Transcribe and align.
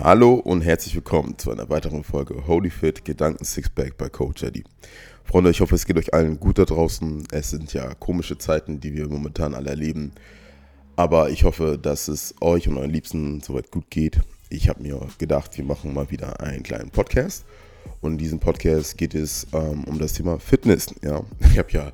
Hallo 0.00 0.34
und 0.34 0.60
herzlich 0.60 0.94
willkommen 0.94 1.36
zu 1.38 1.50
einer 1.50 1.68
weiteren 1.70 2.04
Folge 2.04 2.46
Holy 2.46 2.70
Fit 2.70 3.04
Gedanken 3.04 3.44
Sixpack 3.44 3.98
bei 3.98 4.08
Coach 4.08 4.44
Eddie. 4.44 4.62
Freunde, 5.24 5.50
ich 5.50 5.60
hoffe, 5.60 5.74
es 5.74 5.86
geht 5.86 5.98
euch 5.98 6.14
allen 6.14 6.38
gut 6.38 6.58
da 6.58 6.64
draußen. 6.64 7.26
Es 7.32 7.50
sind 7.50 7.72
ja 7.72 7.94
komische 7.94 8.38
Zeiten, 8.38 8.78
die 8.78 8.94
wir 8.94 9.08
momentan 9.08 9.54
alle 9.54 9.70
erleben. 9.70 10.12
Aber 10.94 11.30
ich 11.30 11.42
hoffe, 11.42 11.80
dass 11.82 12.06
es 12.06 12.36
euch 12.40 12.68
und 12.68 12.76
euren 12.76 12.92
Liebsten 12.92 13.40
soweit 13.40 13.72
gut 13.72 13.90
geht. 13.90 14.20
Ich 14.50 14.68
habe 14.68 14.82
mir 14.82 15.00
gedacht, 15.18 15.58
wir 15.58 15.64
machen 15.64 15.92
mal 15.92 16.12
wieder 16.12 16.40
einen 16.40 16.62
kleinen 16.62 16.90
Podcast. 16.90 17.44
Und 18.00 18.12
in 18.12 18.18
diesem 18.18 18.38
Podcast 18.38 18.96
geht 18.98 19.16
es 19.16 19.48
ähm, 19.52 19.82
um 19.82 19.98
das 19.98 20.12
Thema 20.12 20.38
Fitness. 20.38 20.94
Ja, 21.02 21.24
ich 21.40 21.58
habe 21.58 21.72
ja 21.72 21.92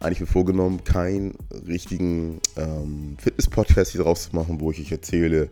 eigentlich 0.00 0.20
mir 0.20 0.26
vorgenommen, 0.26 0.84
keinen 0.84 1.36
richtigen 1.68 2.40
ähm, 2.56 3.18
Fitness-Podcast 3.18 3.92
hier 3.92 4.02
draus 4.02 4.30
zu 4.30 4.34
machen, 4.34 4.58
wo 4.58 4.70
ich 4.70 4.80
euch 4.80 4.90
erzähle, 4.90 5.50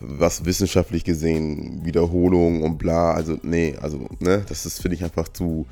was 0.00 0.44
wissenschaftlich 0.44 1.04
gesehen, 1.04 1.84
Wiederholung 1.84 2.62
und 2.62 2.78
bla, 2.78 3.12
also 3.12 3.38
nee, 3.42 3.76
also 3.80 4.06
ne, 4.20 4.44
das 4.48 4.66
ist, 4.66 4.82
finde 4.82 4.96
ich, 4.96 5.04
einfach 5.04 5.28
zu 5.28 5.66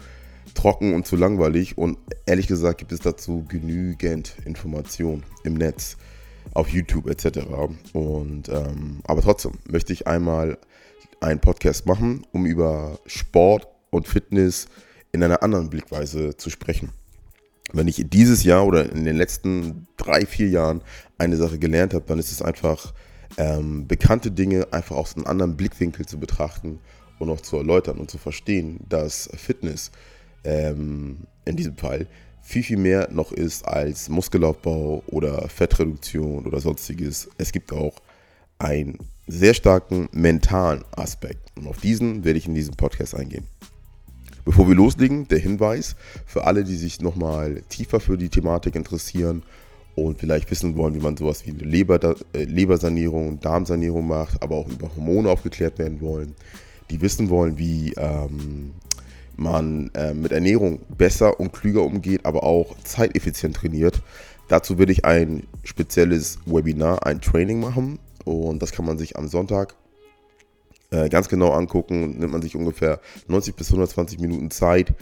trocken 0.55 0.95
und 0.95 1.07
zu 1.07 1.17
langweilig 1.17 1.77
und 1.77 1.99
ehrlich 2.27 2.47
gesagt 2.47 2.79
gibt 2.79 2.93
es 2.93 3.01
dazu 3.01 3.45
genügend 3.49 4.35
Informationen 4.45 5.25
im 5.43 5.55
Netz, 5.55 5.97
auf 6.53 6.69
YouTube 6.69 7.09
etc. 7.09 7.41
Und 7.93 8.49
ähm, 8.49 9.01
aber 9.05 9.23
trotzdem 9.23 9.53
möchte 9.69 9.93
ich 9.93 10.07
einmal 10.07 10.59
einen 11.21 11.41
Podcast 11.41 11.87
machen, 11.87 12.27
um 12.33 12.47
über 12.47 12.99
Sport 13.07 13.67
und 13.91 14.07
Fitness 14.07 14.69
in 15.13 15.23
einer 15.23 15.43
anderen 15.43 15.71
Blickweise 15.71 16.37
zu 16.37 16.51
sprechen. 16.51 16.91
Wenn 17.73 17.89
ich 17.89 18.05
dieses 18.09 18.45
Jahr 18.45 18.67
oder 18.67 18.91
in 18.91 19.05
den 19.05 19.17
letzten 19.17 19.87
drei, 19.97 20.27
vier 20.27 20.49
Jahren 20.49 20.83
eine 21.19 21.37
Sache 21.37 21.59
gelernt 21.59 21.95
habe, 21.95 22.05
dann 22.07 22.19
ist 22.19 22.31
es 22.31 22.43
einfach 22.43 22.93
ähm, 23.37 23.87
bekannte 23.87 24.31
Dinge 24.31 24.73
einfach 24.73 24.97
aus 24.97 25.17
einem 25.17 25.27
anderen 25.27 25.57
Blickwinkel 25.57 26.07
zu 26.07 26.19
betrachten 26.19 26.81
und 27.19 27.31
auch 27.31 27.41
zu 27.41 27.57
erläutern 27.57 27.99
und 27.99 28.11
zu 28.11 28.19
verstehen, 28.19 28.81
dass 28.89 29.29
Fitness 29.37 29.91
ähm, 30.45 31.27
in 31.45 31.57
diesem 31.57 31.77
Fall 31.77 32.07
viel, 32.43 32.63
viel 32.63 32.77
mehr 32.77 33.09
noch 33.11 33.33
ist 33.33 33.67
als 33.67 34.09
Muskelaufbau 34.09 35.03
oder 35.07 35.49
Fettreduktion 35.49 36.47
oder 36.47 36.61
sonstiges. 36.61 37.29
Es 37.39 37.53
gibt 37.53 37.73
auch 37.73 37.95
einen 38.59 38.99
sehr 39.27 39.55
starken 39.55 40.09
mentalen 40.13 40.85
Aspekt 40.93 41.57
und 41.57 41.67
auf 41.67 41.79
diesen 41.79 42.25
werde 42.25 42.39
ich 42.39 42.47
in 42.47 42.55
diesem 42.55 42.75
Podcast 42.77 43.15
eingehen. 43.15 43.47
Bevor 44.45 44.69
wir 44.69 44.75
loslegen, 44.75 45.27
der 45.29 45.39
Hinweis 45.39 45.97
für 46.27 46.45
alle, 46.45 46.65
die 46.65 46.77
sich 46.77 47.01
nochmal 47.01 47.63
tiefer 47.71 47.99
für 47.99 48.19
die 48.19 48.29
Thematik 48.29 48.75
interessieren 48.75 49.43
und 49.95 50.19
vielleicht 50.19 50.51
wissen 50.51 50.77
wollen, 50.77 50.95
wie 50.95 51.01
man 51.01 51.17
sowas 51.17 51.47
wie 51.47 51.53
Leber, 51.53 52.17
äh, 52.33 52.45
Lebersanierung, 52.45 53.41
Darmsanierung 53.41 54.07
macht, 54.07 54.43
aber 54.43 54.57
auch 54.57 54.69
über 54.69 54.91
Hormone 54.97 55.31
aufgeklärt 55.31 55.79
werden 55.79 56.01
wollen, 56.01 56.35
die 56.91 57.01
wissen 57.01 57.31
wollen, 57.31 57.59
wie 57.59 57.93
ähm, 57.97 58.73
man 59.37 59.91
äh, 59.95 60.15
mit 60.15 60.33
Ernährung 60.33 60.81
besser 60.97 61.39
und 61.41 61.53
klüger 61.53 61.83
umgeht, 61.83 62.25
aber 62.25 62.45
auch 62.45 62.77
zeiteffizient 62.85 63.57
trainiert. 63.57 64.03
Dazu 64.49 64.79
will 64.79 64.91
ich 64.91 65.05
ein 65.05 65.45
spezielles 65.63 66.39
Webinar, 66.45 67.07
ein 67.07 67.21
Training 67.21 67.61
machen 67.61 67.99
und 68.25 68.63
das 68.63 68.73
kann 68.73 68.85
man 68.85 68.99
sich 68.99 69.17
am 69.17 69.29
Sonntag 69.29 69.75
äh, 70.91 71.09
ganz 71.09 71.29
genau 71.29 71.53
angucken. 71.53 72.19
Nimmt 72.19 72.33
man 72.33 72.43
sich 72.43 72.57
ungefähr 72.57 73.01
90 73.29 73.57
bis 73.57 73.69
120 73.69 74.19
Minuten 74.19 74.51
Zeit 74.51 74.93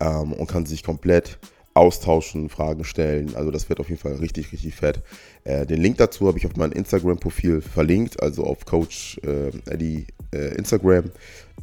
ähm, 0.00 0.32
und 0.32 0.46
kann 0.46 0.66
sich 0.66 0.82
komplett 0.82 1.38
austauschen, 1.74 2.48
Fragen 2.48 2.84
stellen. 2.84 3.34
Also 3.34 3.50
das 3.50 3.68
wird 3.68 3.80
auf 3.80 3.88
jeden 3.88 4.00
Fall 4.00 4.14
richtig, 4.14 4.52
richtig 4.52 4.74
fett. 4.74 5.00
Äh, 5.44 5.66
den 5.66 5.80
Link 5.80 5.96
dazu 5.98 6.26
habe 6.26 6.38
ich 6.38 6.46
auf 6.46 6.56
meinem 6.56 6.72
Instagram-Profil 6.72 7.60
verlinkt, 7.60 8.22
also 8.22 8.44
auf 8.44 8.64
Coach 8.66 9.18
äh, 9.24 9.50
Eddie 9.70 10.06
äh, 10.32 10.54
Instagram. 10.56 11.10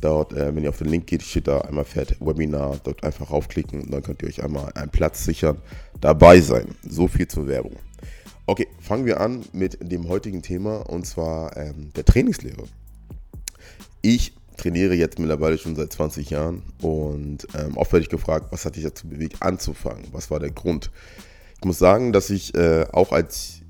Dort, 0.02 0.34
äh, 0.34 0.56
wenn 0.56 0.64
ihr 0.64 0.70
auf 0.70 0.78
den 0.78 0.90
Link 0.90 1.08
geht, 1.08 1.22
steht 1.22 1.48
da 1.48 1.62
einmal 1.62 1.86
fett 1.86 2.16
Webinar. 2.20 2.80
Dort 2.84 3.04
einfach 3.04 3.30
raufklicken 3.32 3.82
und 3.82 3.92
dann 3.92 4.02
könnt 4.02 4.22
ihr 4.22 4.30
euch 4.30 4.44
einmal 4.44 4.72
einen 4.74 4.90
Platz 4.90 5.26
sichern, 5.26 5.58
dabei 6.02 6.42
sein. 6.42 6.68
So 6.88 7.08
viel 7.08 7.28
zur 7.28 7.48
Werbung. 7.48 7.76
Okay, 8.46 8.68
fangen 8.80 9.06
wir 9.06 9.22
an 9.22 9.46
mit 9.54 9.78
dem 9.80 10.08
heutigen 10.08 10.42
Thema 10.42 10.78
und 10.90 11.06
zwar 11.06 11.56
ähm, 11.56 11.92
der 11.96 12.06
Trainingslehre. 12.06 12.64
Ich 14.02 14.34
trainiere 14.60 14.94
jetzt 14.94 15.20
mittlerweile 15.20 15.58
schon 15.58 15.76
seit 15.76 15.92
20 15.94 16.30
Jahren 16.30 16.64
und 16.82 17.48
ähm, 17.58 17.78
oft 17.78 17.92
werde 17.92 18.04
ich 18.04 18.10
gefragt, 18.10 18.48
was 18.52 18.66
hat 18.66 18.76
dich 18.76 18.84
dazu 18.84 19.08
bewegt, 19.08 19.42
anzufangen? 19.42 20.06
Was 20.12 20.30
war 20.30 20.40
der 20.40 20.52
Grund? 20.52 20.92
Ich 21.58 21.66
muss 21.66 21.80
sagen, 21.80 22.14
dass 22.14 22.30
ich 22.30 22.56
äh, 22.56 22.86
auch 22.92 23.12
als, 23.12 23.62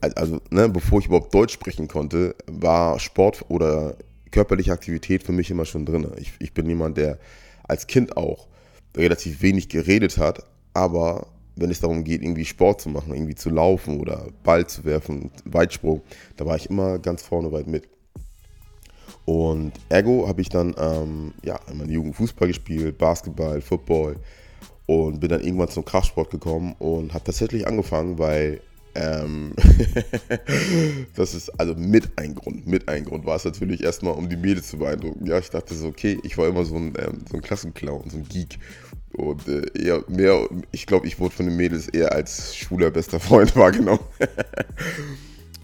also 0.00 0.40
ne, 0.50 0.68
bevor 0.68 1.00
ich 1.00 1.06
überhaupt 1.06 1.34
Deutsch 1.34 1.54
sprechen 1.54 1.88
konnte, 1.88 2.34
war 2.46 2.98
Sport 2.98 3.44
oder 3.48 3.96
körperliche 4.30 4.72
Aktivität 4.72 5.22
für 5.22 5.32
mich 5.32 5.50
immer 5.50 5.64
schon 5.64 5.86
drin. 5.86 6.06
Ich, 6.16 6.32
ich 6.38 6.52
bin 6.52 6.66
jemand, 6.66 6.96
der 6.96 7.18
als 7.62 7.86
Kind 7.86 8.16
auch 8.16 8.48
relativ 8.96 9.42
wenig 9.42 9.68
geredet 9.68 10.18
hat, 10.18 10.44
aber 10.72 11.28
wenn 11.56 11.70
es 11.70 11.80
darum 11.80 12.04
geht, 12.04 12.22
irgendwie 12.22 12.44
Sport 12.44 12.80
zu 12.80 12.88
machen, 12.88 13.14
irgendwie 13.14 13.34
zu 13.34 13.50
laufen 13.50 14.00
oder 14.00 14.28
Ball 14.42 14.66
zu 14.66 14.84
werfen, 14.84 15.30
Weitsprung, 15.44 16.02
da 16.36 16.46
war 16.46 16.56
ich 16.56 16.68
immer 16.68 16.98
ganz 16.98 17.22
vorne 17.22 17.52
weit 17.52 17.66
mit. 17.66 17.88
Und 19.24 19.72
ergo 19.88 20.28
habe 20.28 20.42
ich 20.42 20.48
dann 20.48 20.74
ähm, 20.78 21.32
ja, 21.42 21.58
in 21.70 21.78
meiner 21.78 21.90
Jugend 21.90 22.16
Fußball 22.16 22.48
gespielt, 22.48 22.98
Basketball, 22.98 23.60
Football 23.60 24.16
und 24.86 25.20
bin 25.20 25.30
dann 25.30 25.40
irgendwann 25.40 25.68
zum 25.68 25.84
Kraftsport 25.84 26.30
gekommen 26.30 26.74
und 26.78 27.14
habe 27.14 27.24
tatsächlich 27.24 27.66
angefangen, 27.66 28.18
weil 28.18 28.60
ähm, 28.94 29.54
das 31.16 31.34
ist 31.34 31.48
also 31.58 31.74
mit 31.74 32.10
ein 32.16 32.34
Grund. 32.34 32.66
Mit 32.66 32.88
ein 32.88 33.04
Grund 33.04 33.26
war 33.26 33.36
es 33.36 33.44
natürlich 33.44 33.82
erstmal, 33.82 34.14
um 34.14 34.28
die 34.28 34.36
Mädels 34.36 34.68
zu 34.68 34.78
beeindrucken. 34.78 35.26
Ja, 35.26 35.38
ich 35.38 35.50
dachte 35.50 35.74
so, 35.74 35.88
okay, 35.88 36.18
ich 36.22 36.38
war 36.38 36.46
immer 36.46 36.64
so 36.64 36.76
ein, 36.76 36.92
ähm, 36.98 37.24
so 37.28 37.36
ein 37.36 37.42
Klassenclown, 37.42 38.10
so 38.10 38.18
ein 38.18 38.28
Geek. 38.28 38.58
Und 39.16 39.46
äh, 39.48 39.62
eher 39.74 40.04
mehr, 40.08 40.48
ich 40.70 40.86
glaube, 40.86 41.06
ich 41.06 41.18
wurde 41.18 41.34
von 41.34 41.46
den 41.46 41.56
Mädels 41.56 41.88
eher 41.88 42.12
als 42.12 42.56
schwuler 42.56 42.90
bester 42.90 43.20
Freund 43.20 43.56
wahrgenommen. 43.56 44.00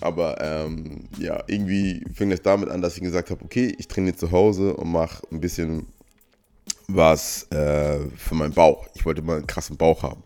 Aber 0.01 0.41
ähm, 0.41 1.09
ja, 1.19 1.43
irgendwie 1.47 2.05
fing 2.15 2.33
es 2.33 2.43
damit 2.43 2.69
an, 2.69 2.83
dass 2.83 2.97
ich 2.97 3.03
gesagt 3.03 3.31
habe, 3.31 3.45
okay, 3.45 3.75
ich 3.79 3.89
trainiere 3.89 4.17
zu 4.17 4.31
Hause 4.31 4.75
und 4.75 4.91
mache 4.91 5.23
ein 5.31 5.41
bisschen 5.41 5.87
was 6.89 7.51
äh, 7.51 8.01
für 8.17 8.35
meinen 8.35 8.53
Bauch. 8.53 8.87
Ich 8.95 9.05
wollte 9.05 9.23
mal 9.23 9.37
einen 9.37 9.47
krassen 9.47 9.77
Bauch 9.77 10.03
haben. 10.03 10.23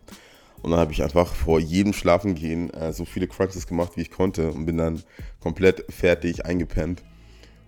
Und 0.61 0.71
dann 0.71 0.79
habe 0.79 0.91
ich 0.91 1.03
einfach 1.03 1.33
vor 1.33 1.59
jedem 1.59 1.93
Schlafengehen 1.93 2.73
äh, 2.73 2.91
so 2.91 3.05
viele 3.05 3.27
Crunches 3.27 3.67
gemacht, 3.67 3.93
wie 3.95 4.01
ich 4.01 4.11
konnte 4.11 4.51
und 4.51 4.65
bin 4.65 4.77
dann 4.77 5.03
komplett 5.39 5.85
fertig 5.93 6.45
eingepennt. 6.45 7.03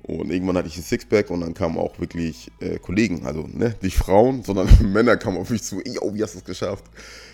Und 0.01 0.31
irgendwann 0.31 0.57
hatte 0.57 0.69
ich 0.69 0.77
ein 0.77 0.83
Sixpack 0.83 1.29
und 1.29 1.41
dann 1.41 1.53
kamen 1.53 1.77
auch 1.77 1.99
wirklich 1.99 2.49
äh, 2.61 2.79
Kollegen, 2.79 3.25
also 3.25 3.45
ne, 3.45 3.75
nicht 3.81 3.97
Frauen, 3.97 4.41
sondern 4.43 4.69
Männer 4.93 5.17
kamen 5.17 5.37
auf 5.37 5.49
mich 5.49 5.63
zu, 5.63 5.81
yo, 5.83 6.13
wie 6.13 6.23
hast 6.23 6.33
du 6.33 6.39
es 6.39 6.45
geschafft? 6.45 6.85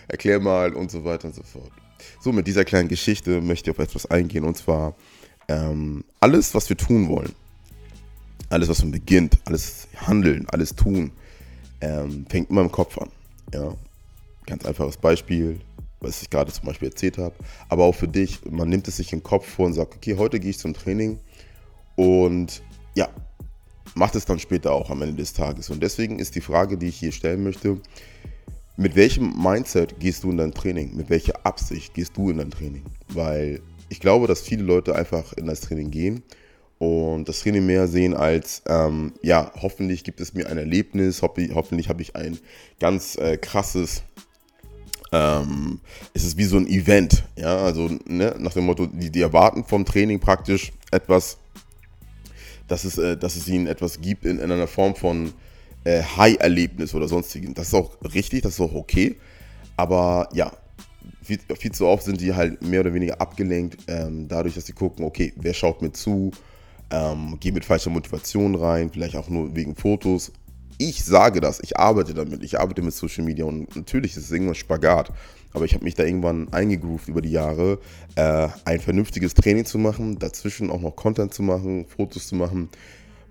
Erklär 0.07 0.40
mal 0.40 0.73
und 0.73 0.90
so 0.90 1.05
weiter 1.05 1.28
und 1.28 1.35
so 1.35 1.44
fort. 1.44 1.72
So, 2.19 2.31
mit 2.31 2.47
dieser 2.47 2.66
kleinen 2.66 2.90
Geschichte 2.90 3.41
möchte 3.41 3.69
ich 3.69 3.78
auf 3.78 3.84
etwas 3.84 4.06
eingehen 4.06 4.44
und 4.44 4.58
zwar 4.58 4.96
ähm, 5.47 6.03
alles, 6.19 6.53
was 6.56 6.69
wir 6.69 6.78
tun 6.78 7.09
wollen, 7.09 7.34
alles, 8.50 8.69
was 8.69 8.81
man 8.81 8.91
beginnt, 8.91 9.40
alles 9.46 9.88
handeln, 9.96 10.47
alles 10.50 10.75
tun, 10.75 11.12
ähm, 11.81 12.25
fängt 12.30 12.50
immer 12.50 12.62
im 12.62 12.72
Kopf 12.72 12.97
an. 12.97 13.09
Ja? 13.53 13.74
Ganz 14.46 14.66
einfaches 14.66 14.97
Beispiel, 14.97 15.59
was 16.00 16.22
ich 16.22 16.30
gerade 16.30 16.52
zum 16.52 16.66
Beispiel 16.66 16.90
erzählt 16.90 17.18
habe, 17.18 17.36
aber 17.69 17.86
auch 17.86 17.96
für 17.96 18.08
dich, 18.08 18.40
man 18.50 18.70
nimmt 18.70 18.88
es 18.88 18.97
sich 18.97 19.14
im 19.14 19.24
Kopf 19.24 19.47
vor 19.47 19.66
und 19.66 19.74
sagt, 19.74 19.96
okay, 19.96 20.18
heute 20.18 20.40
gehe 20.40 20.52
ich 20.52 20.59
zum 20.59 20.74
Training 20.74 21.20
und 21.96 22.62
ja, 22.96 23.09
macht 23.96 24.16
es 24.16 24.25
dann 24.25 24.40
später 24.40 24.72
auch 24.72 24.90
am 24.90 25.02
Ende 25.02 25.16
des 25.16 25.34
Tages. 25.34 25.70
Und 25.70 25.81
deswegen 25.81 26.20
ist 26.20 26.35
die 26.35 26.41
Frage, 26.41 26.78
die 26.78 26.88
ich 26.88 26.97
hier 26.97 27.12
stellen 27.12 27.44
möchte, 27.44 27.80
mit 28.75 28.95
welchem 28.95 29.34
Mindset 29.41 30.00
gehst 30.00 30.23
du 30.23 30.31
in 30.31 30.38
dein 30.38 30.53
Training? 30.53 30.95
Mit 30.95 31.09
welcher 31.09 31.45
Absicht 31.45 31.94
gehst 31.94 32.17
du 32.17 32.29
in 32.29 32.38
dein 32.38 32.51
Training? 32.51 32.84
Weil 33.09 33.61
ich 33.89 34.00
glaube, 34.00 34.28
dass 34.28 34.41
viele 34.41 34.63
Leute 34.63 34.95
einfach 34.95 35.34
in 35.34 35.45
das 35.45 35.61
Training 35.61 35.91
gehen 35.91 36.23
und 36.79 37.29
das 37.29 37.41
Training 37.41 37.66
mehr 37.66 37.88
sehen 37.88 38.16
als, 38.16 38.64
ähm, 38.67 39.14
ja, 39.22 39.52
hoffentlich 39.61 40.03
gibt 40.03 40.20
es 40.20 40.34
mir 40.34 40.49
ein 40.49 40.58
Erlebnis, 40.58 41.22
hoffentlich 41.22 41.90
habe 41.90 42.02
ich 42.02 42.16
ein 42.16 42.40
ganz 42.79 43.16
äh, 43.16 43.37
krasses, 43.37 44.03
ähm, 45.11 45.79
es 46.14 46.23
ist 46.23 46.37
wie 46.37 46.43
so 46.46 46.58
ein 46.58 46.67
Event, 46.67 47.23
ja, 47.37 47.58
also 47.58 47.90
ne, 48.05 48.35
nach 48.40 48.53
dem 48.53 48.66
Motto, 48.66 48.87
die, 48.87 49.11
die 49.11 49.22
erwarten 49.22 49.64
vom 49.64 49.85
Training 49.85 50.19
praktisch 50.19 50.73
etwas, 50.90 51.37
dass 52.67 52.84
es, 52.84 52.97
äh, 52.97 53.16
dass 53.16 53.35
es 53.35 53.47
ihnen 53.47 53.67
etwas 53.67 54.02
gibt 54.02 54.26
in, 54.26 54.40
in 54.40 54.52
einer 54.52 54.67
Form 54.67 54.96
von 54.96 55.31
äh, 55.84 56.02
High-Erlebnis 56.02 56.94
oder 56.94 57.08
sonstigen. 57.08 57.53
Das 57.53 57.68
ist 57.68 57.74
auch 57.74 57.91
richtig, 58.14 58.41
das 58.41 58.53
ist 58.53 58.62
auch 58.62 58.74
okay. 58.74 59.16
Aber 59.76 60.30
ja, 60.34 60.52
viel, 61.24 61.40
viel 61.58 61.72
zu 61.72 61.85
oft 61.85 62.03
sind 62.03 62.22
die 62.22 62.34
halt 62.34 62.62
mehr 62.62 62.82
oder 62.82 62.94
weniger 62.94 63.20
abgelenkt, 63.20 63.78
ähm, 63.88 64.28
dadurch, 64.28 64.56
dass 64.56 64.66
sie 64.66 64.74
gucken, 64.74 65.06
okay, 65.06 65.34
wer 65.35 65.53
schaut 65.53 65.82
mir 65.82 65.91
zu, 65.91 66.32
ähm, 66.91 67.38
gehen 67.40 67.53
mit 67.53 67.66
falscher 67.66 67.90
Motivation 67.90 68.56
rein, 68.56 68.90
vielleicht 68.91 69.16
auch 69.16 69.30
nur 69.30 69.56
wegen 69.56 69.76
Fotos. 69.76 70.32
Ich 70.78 71.03
sage 71.03 71.40
das, 71.40 71.59
ich 71.62 71.78
arbeite 71.78 72.14
damit, 72.14 72.44
ich 72.44 72.59
arbeite 72.59 72.82
mit 72.82 72.94
Social 72.94 73.24
Media 73.24 73.46
und 73.46 73.76
natürlich 73.76 74.18
ist 74.18 74.26
es 74.26 74.32
irgendwann 74.32 74.56
Spagat. 74.56 75.12
Aber 75.56 75.66
ich 75.66 75.76
habe 75.76 75.84
mich 75.84 75.94
da 75.94 76.03
irgendwann 76.03 76.52
eingegroovt 76.52 77.08
über 77.08 77.22
die 77.22 77.29
Jahre, 77.29 77.78
äh, 78.16 78.47
ein 78.66 78.79
vernünftiges 78.79 79.36
Training 79.36 79.66
zu 79.66 79.78
machen, 79.78 80.18
dazwischen 80.18 80.72
auch 80.72 80.82
noch 80.82 80.96
Content 80.96 81.32
zu 81.32 81.44
machen, 81.44 81.86
Fotos 81.86 82.28
zu 82.28 82.36
machen 82.36 82.70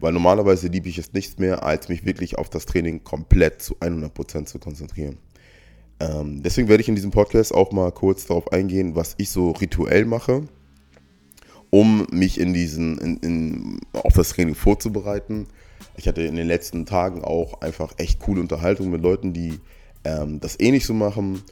weil 0.03 0.13
normalerweise 0.13 0.67
liebe 0.67 0.89
ich 0.89 0.99
es 0.99 1.13
nichts 1.13 1.39
mehr, 1.39 1.65
als 1.65 1.89
mich 1.89 2.05
wirklich 2.05 2.37
auf 2.37 2.51
das 2.51 2.67
Training 2.67 3.05
komplett 3.05 3.63
zu 3.63 3.77
100% 3.77 4.47
zu 4.47 4.59
konzentrieren. 4.59 5.19
Ähm, 6.01 6.43
deswegen 6.43 6.69
werde 6.69 6.83
ich 6.83 6.89
in 6.89 6.97
diesem 6.97 7.13
Podcast 7.13 7.55
auch 7.55 7.71
mal 7.71 7.93
kurz 7.93 8.27
darauf 8.27 8.51
eingehen, 8.53 8.97
was 8.97 9.15
ich 9.19 9.31
so 9.31 9.53
rituell 9.53 10.05
mache, 10.05 10.43
um 11.71 12.07
mich 12.11 12.41
in 12.41 12.53
diesen, 12.53 12.99
in, 12.99 13.17
in, 13.19 13.81
auf 13.93 14.15
das 14.15 14.31
Training 14.31 14.57
vorzubereiten. 14.57 15.47
Ich 15.97 16.09
hatte 16.09 16.23
in 16.23 16.35
den 16.35 16.49
letzten 16.49 16.85
Tagen 16.85 17.23
auch 17.23 17.61
einfach 17.61 17.95
echt 17.99 18.19
coole 18.19 18.41
Unterhaltungen 18.41 18.91
mit 18.91 19.03
Leuten, 19.03 19.33
die 19.33 19.61
ähm, 20.03 20.41
das 20.41 20.59
ähnlich 20.59 20.85
so 20.85 20.95
machen. 20.95 21.43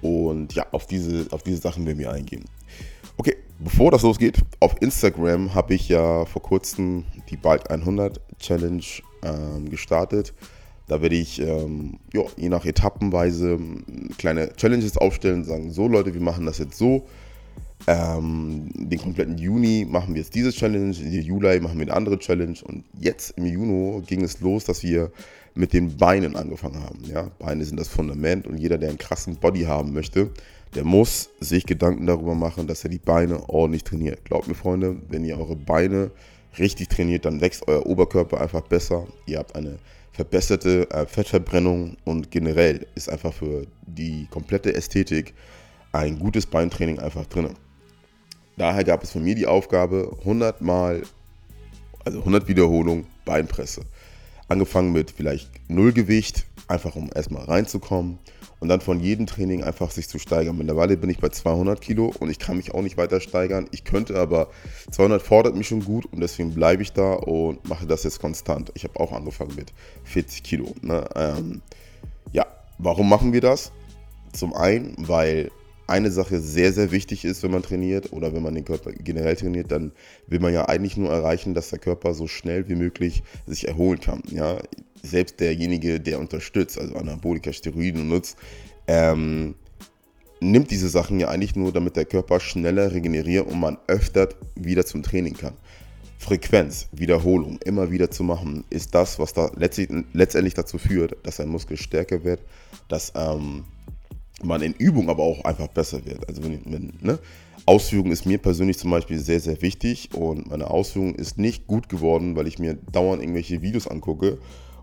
Und 0.00 0.54
ja, 0.54 0.66
auf 0.72 0.88
diese, 0.88 1.28
auf 1.30 1.44
diese 1.44 1.58
Sachen 1.58 1.86
werden 1.86 2.00
wir 2.00 2.10
eingehen. 2.10 2.46
Okay, 3.16 3.36
bevor 3.60 3.92
das 3.92 4.02
losgeht, 4.02 4.38
auf 4.58 4.74
Instagram 4.80 5.54
habe 5.54 5.74
ich 5.74 5.88
ja 5.88 6.24
vor 6.24 6.42
kurzem 6.42 7.04
die 7.32 7.36
Bike 7.36 7.70
100 7.70 8.20
Challenge 8.38 8.84
ähm, 9.24 9.68
gestartet. 9.70 10.32
Da 10.86 11.00
werde 11.00 11.16
ich 11.16 11.40
ähm, 11.40 11.98
jo, 12.12 12.28
je 12.36 12.48
nach 12.48 12.64
Etappenweise 12.64 13.58
kleine 14.18 14.54
Challenges 14.56 14.96
aufstellen 14.96 15.44
sagen, 15.44 15.72
so 15.72 15.88
Leute, 15.88 16.14
wir 16.14 16.20
machen 16.20 16.46
das 16.46 16.58
jetzt 16.58 16.76
so. 16.76 17.06
Ähm, 17.86 18.68
den 18.74 19.00
kompletten 19.00 19.38
Juni 19.38 19.86
machen 19.88 20.14
wir 20.14 20.20
jetzt 20.20 20.34
diese 20.34 20.52
Challenge, 20.52 20.94
im 20.96 21.12
Juli 21.12 21.58
machen 21.60 21.78
wir 21.78 21.86
eine 21.86 21.94
andere 21.94 22.18
Challenge 22.18 22.56
und 22.62 22.84
jetzt 23.00 23.30
im 23.36 23.46
Juni 23.46 24.02
ging 24.02 24.22
es 24.22 24.40
los, 24.40 24.64
dass 24.64 24.82
wir 24.84 25.10
mit 25.54 25.72
den 25.72 25.96
Beinen 25.96 26.36
angefangen 26.36 26.80
haben. 26.80 27.00
Ja? 27.04 27.30
Beine 27.38 27.64
sind 27.64 27.80
das 27.80 27.88
Fundament 27.88 28.46
und 28.46 28.58
jeder, 28.58 28.78
der 28.78 28.90
einen 28.90 28.98
krassen 28.98 29.36
Body 29.36 29.62
haben 29.62 29.92
möchte, 29.92 30.30
der 30.74 30.84
muss 30.84 31.30
sich 31.40 31.66
Gedanken 31.66 32.06
darüber 32.06 32.34
machen, 32.34 32.66
dass 32.66 32.84
er 32.84 32.90
die 32.90 32.98
Beine 32.98 33.48
ordentlich 33.48 33.84
trainiert. 33.84 34.24
Glaubt 34.24 34.48
mir, 34.48 34.54
Freunde, 34.54 34.96
wenn 35.08 35.24
ihr 35.24 35.38
eure 35.38 35.56
Beine 35.56 36.10
richtig 36.58 36.88
trainiert, 36.88 37.24
dann 37.24 37.40
wächst 37.40 37.66
euer 37.68 37.86
Oberkörper 37.86 38.40
einfach 38.40 38.62
besser. 38.62 39.06
Ihr 39.26 39.38
habt 39.38 39.54
eine 39.56 39.78
verbesserte 40.12 40.90
äh, 40.90 41.06
Fettverbrennung 41.06 41.96
und 42.04 42.30
generell 42.30 42.86
ist 42.94 43.08
einfach 43.08 43.32
für 43.32 43.66
die 43.86 44.26
komplette 44.30 44.74
Ästhetik 44.74 45.34
ein 45.92 46.18
gutes 46.18 46.46
Beintraining 46.46 46.98
einfach 46.98 47.26
drin. 47.26 47.50
Daher 48.56 48.84
gab 48.84 49.02
es 49.02 49.12
von 49.12 49.22
mir 49.22 49.34
die 49.34 49.46
Aufgabe, 49.46 50.14
100 50.20 50.60
Mal, 50.60 51.02
also 52.04 52.18
100 52.18 52.48
Wiederholungen 52.48 53.06
Beinpresse. 53.24 53.82
Angefangen 54.48 54.92
mit 54.92 55.10
vielleicht 55.10 55.50
Nullgewicht, 55.68 56.44
einfach 56.72 56.96
um 56.96 57.10
erstmal 57.14 57.44
reinzukommen 57.44 58.18
und 58.58 58.68
dann 58.68 58.80
von 58.80 59.00
jedem 59.00 59.26
Training 59.26 59.62
einfach 59.62 59.90
sich 59.90 60.08
zu 60.08 60.18
steigern. 60.18 60.56
Mittlerweile 60.56 60.96
bin 60.96 61.10
ich 61.10 61.18
bei 61.18 61.28
200 61.28 61.80
Kilo 61.80 62.12
und 62.18 62.30
ich 62.30 62.38
kann 62.38 62.56
mich 62.56 62.74
auch 62.74 62.82
nicht 62.82 62.96
weiter 62.96 63.20
steigern. 63.20 63.68
Ich 63.70 63.84
könnte 63.84 64.18
aber, 64.18 64.48
200 64.90 65.22
fordert 65.22 65.54
mich 65.54 65.68
schon 65.68 65.84
gut 65.84 66.06
und 66.06 66.20
deswegen 66.20 66.54
bleibe 66.54 66.82
ich 66.82 66.92
da 66.92 67.12
und 67.12 67.68
mache 67.68 67.86
das 67.86 68.04
jetzt 68.04 68.20
konstant. 68.20 68.72
Ich 68.74 68.84
habe 68.84 68.98
auch 68.98 69.12
angefangen 69.12 69.54
mit 69.54 69.72
40 70.04 70.42
Kilo. 70.42 70.74
Ne? 70.80 71.08
Ähm, 71.14 71.62
ja, 72.32 72.46
warum 72.78 73.08
machen 73.08 73.32
wir 73.32 73.40
das? 73.40 73.72
Zum 74.32 74.54
einen, 74.54 74.94
weil 74.96 75.50
eine 75.92 76.10
Sache 76.10 76.40
sehr, 76.40 76.72
sehr 76.72 76.90
wichtig 76.90 77.24
ist, 77.24 77.42
wenn 77.42 77.50
man 77.50 77.62
trainiert 77.62 78.12
oder 78.12 78.34
wenn 78.34 78.42
man 78.42 78.54
den 78.54 78.64
Körper 78.64 78.92
generell 78.92 79.36
trainiert, 79.36 79.70
dann 79.70 79.92
will 80.26 80.40
man 80.40 80.52
ja 80.52 80.64
eigentlich 80.64 80.96
nur 80.96 81.10
erreichen, 81.10 81.54
dass 81.54 81.70
der 81.70 81.78
Körper 81.78 82.14
so 82.14 82.26
schnell 82.26 82.68
wie 82.68 82.74
möglich 82.74 83.22
sich 83.46 83.68
erholen 83.68 84.00
kann. 84.00 84.22
Ja? 84.30 84.58
Selbst 85.02 85.38
derjenige, 85.38 86.00
der 86.00 86.18
unterstützt, 86.18 86.78
also 86.78 86.96
Anabolika, 86.96 87.52
Steroiden 87.52 88.08
nutzt, 88.08 88.36
ähm, 88.86 89.54
nimmt 90.40 90.70
diese 90.70 90.88
Sachen 90.88 91.20
ja 91.20 91.28
eigentlich 91.28 91.56
nur, 91.56 91.72
damit 91.72 91.96
der 91.96 92.06
Körper 92.06 92.40
schneller 92.40 92.92
regeneriert 92.92 93.46
und 93.46 93.60
man 93.60 93.76
öfter 93.86 94.28
wieder 94.56 94.86
zum 94.86 95.02
Training 95.02 95.34
kann. 95.34 95.54
Frequenz, 96.18 96.88
Wiederholung, 96.92 97.58
immer 97.64 97.90
wieder 97.90 98.10
zu 98.10 98.22
machen, 98.22 98.64
ist 98.70 98.94
das, 98.94 99.18
was 99.18 99.34
da 99.34 99.50
letztendlich 99.56 100.54
dazu 100.54 100.78
führt, 100.78 101.16
dass 101.24 101.40
ein 101.40 101.48
Muskel 101.48 101.76
stärker 101.76 102.24
wird, 102.24 102.40
dass 102.88 103.12
ähm, 103.16 103.64
man 104.44 104.62
in 104.62 104.74
Übung 104.74 105.08
aber 105.08 105.22
auch 105.22 105.44
einfach 105.44 105.68
besser 105.68 106.04
wird. 106.04 106.28
Also 106.28 106.42
wenn, 106.44 106.60
wenn 106.64 106.92
ne? 107.00 107.18
Ausführung 107.64 108.10
ist 108.10 108.26
mir 108.26 108.38
persönlich 108.38 108.78
zum 108.78 108.90
Beispiel 108.90 109.18
sehr, 109.18 109.40
sehr 109.40 109.62
wichtig 109.62 110.10
und 110.14 110.50
meine 110.50 110.70
Ausführung 110.70 111.14
ist 111.14 111.38
nicht 111.38 111.66
gut 111.66 111.88
geworden, 111.88 112.34
weil 112.34 112.48
ich 112.48 112.58
mir 112.58 112.74
dauernd 112.74 113.22
irgendwelche 113.22 113.62
Videos 113.62 113.86
angucke 113.86 114.38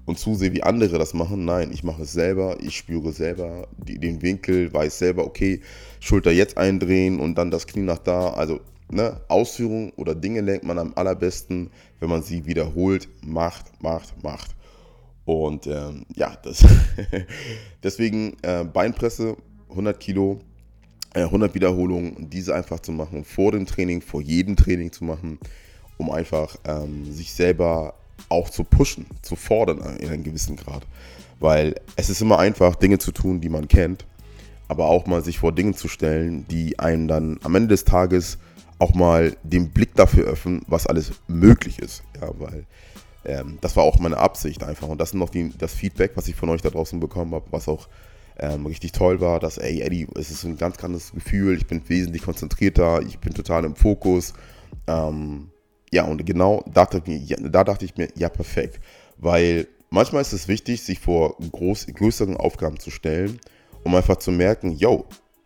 und 0.05 0.17
zusehe, 0.17 0.53
wie 0.53 0.63
andere 0.63 0.97
das 0.97 1.13
machen. 1.13 1.43
Nein, 1.45 1.71
ich 1.73 1.83
mache 1.83 2.03
es 2.03 2.13
selber, 2.13 2.57
ich 2.61 2.77
spüre 2.77 3.11
selber 3.11 3.67
die, 3.77 3.99
den 3.99 4.21
Winkel, 4.21 4.73
weiß 4.73 4.97
selber, 4.97 5.25
okay, 5.25 5.61
Schulter 5.99 6.31
jetzt 6.31 6.57
eindrehen 6.57 7.19
und 7.19 7.37
dann 7.37 7.51
das 7.51 7.67
Knie 7.67 7.83
nach 7.83 7.99
da. 7.99 8.29
Also 8.29 8.61
ne, 8.89 9.21
Ausführung 9.27 9.91
oder 9.97 10.15
Dinge 10.15 10.41
lenkt 10.41 10.65
man 10.65 10.79
am 10.79 10.93
allerbesten, 10.95 11.69
wenn 11.99 12.09
man 12.09 12.23
sie 12.23 12.45
wiederholt, 12.45 13.09
macht, 13.25 13.83
macht, 13.83 14.23
macht. 14.23 14.55
Und 15.25 15.67
ähm, 15.67 16.05
ja, 16.15 16.35
das 16.43 16.65
deswegen 17.83 18.35
äh, 18.41 18.63
Beinpresse 18.63 19.37
100 19.69 19.99
Kilo, 19.99 20.39
äh, 21.13 21.21
100 21.21 21.53
Wiederholungen, 21.55 22.29
diese 22.29 22.55
einfach 22.55 22.79
zu 22.79 22.91
machen, 22.91 23.23
vor 23.23 23.51
dem 23.51 23.65
Training, 23.65 24.01
vor 24.01 24.21
jedem 24.21 24.55
Training 24.55 24.91
zu 24.91 25.03
machen, 25.03 25.39
um 25.97 26.11
einfach 26.11 26.55
ähm, 26.65 27.11
sich 27.11 27.33
selber 27.33 27.93
auch 28.29 28.49
zu 28.49 28.63
pushen, 28.63 29.05
zu 29.21 29.35
fordern 29.35 29.97
in 29.97 30.09
einem 30.09 30.23
gewissen 30.23 30.55
Grad. 30.55 30.85
Weil 31.39 31.75
es 31.95 32.09
ist 32.09 32.21
immer 32.21 32.39
einfach, 32.39 32.75
Dinge 32.75 32.99
zu 32.99 33.11
tun, 33.11 33.41
die 33.41 33.49
man 33.49 33.67
kennt, 33.67 34.05
aber 34.67 34.87
auch 34.87 35.05
mal 35.05 35.23
sich 35.23 35.39
vor 35.39 35.51
Dingen 35.51 35.73
zu 35.73 35.87
stellen, 35.87 36.45
die 36.49 36.77
einem 36.79 37.07
dann 37.07 37.39
am 37.43 37.55
Ende 37.55 37.69
des 37.69 37.85
Tages 37.85 38.37
auch 38.77 38.93
mal 38.93 39.35
den 39.43 39.69
Blick 39.69 39.95
dafür 39.95 40.25
öffnen, 40.25 40.61
was 40.67 40.87
alles 40.87 41.11
möglich 41.27 41.79
ist. 41.79 42.03
Ja, 42.21 42.29
weil 42.39 42.65
ähm, 43.25 43.57
das 43.61 43.75
war 43.75 43.83
auch 43.83 43.99
meine 43.99 44.17
Absicht 44.17 44.63
einfach. 44.63 44.87
Und 44.87 44.99
das 44.99 45.09
ist 45.09 45.15
noch 45.15 45.29
die, 45.29 45.51
das 45.57 45.73
Feedback, 45.73 46.11
was 46.15 46.27
ich 46.27 46.35
von 46.35 46.49
euch 46.49 46.61
da 46.61 46.69
draußen 46.69 46.99
bekommen 46.99 47.33
habe, 47.33 47.45
was 47.51 47.67
auch 47.67 47.87
ähm, 48.39 48.65
richtig 48.65 48.91
toll 48.91 49.21
war, 49.21 49.39
dass, 49.39 49.57
ey, 49.57 49.81
Eddie, 49.81 50.07
es 50.15 50.31
ist 50.31 50.43
ein 50.43 50.57
ganz 50.57 50.83
anderes 50.83 51.11
Gefühl, 51.11 51.57
ich 51.57 51.67
bin 51.67 51.81
wesentlich 51.87 52.23
konzentrierter, 52.23 53.01
ich 53.01 53.19
bin 53.19 53.33
total 53.33 53.65
im 53.65 53.75
Fokus. 53.75 54.33
Ähm, 54.87 55.49
ja, 55.91 56.03
und 56.03 56.25
genau 56.25 56.63
dachte 56.71 57.01
mir, 57.05 57.17
ja, 57.17 57.37
da 57.39 57.63
dachte 57.63 57.85
ich 57.85 57.97
mir, 57.97 58.07
ja, 58.15 58.29
perfekt. 58.29 58.79
Weil 59.17 59.67
manchmal 59.89 60.21
ist 60.21 60.33
es 60.33 60.47
wichtig, 60.47 60.83
sich 60.83 60.99
vor 60.99 61.35
groß, 61.51 61.87
größeren 61.93 62.37
Aufgaben 62.37 62.79
zu 62.79 62.91
stellen, 62.91 63.39
um 63.83 63.95
einfach 63.95 64.17
zu 64.17 64.31
merken, 64.31 64.71
yo, 64.71 65.05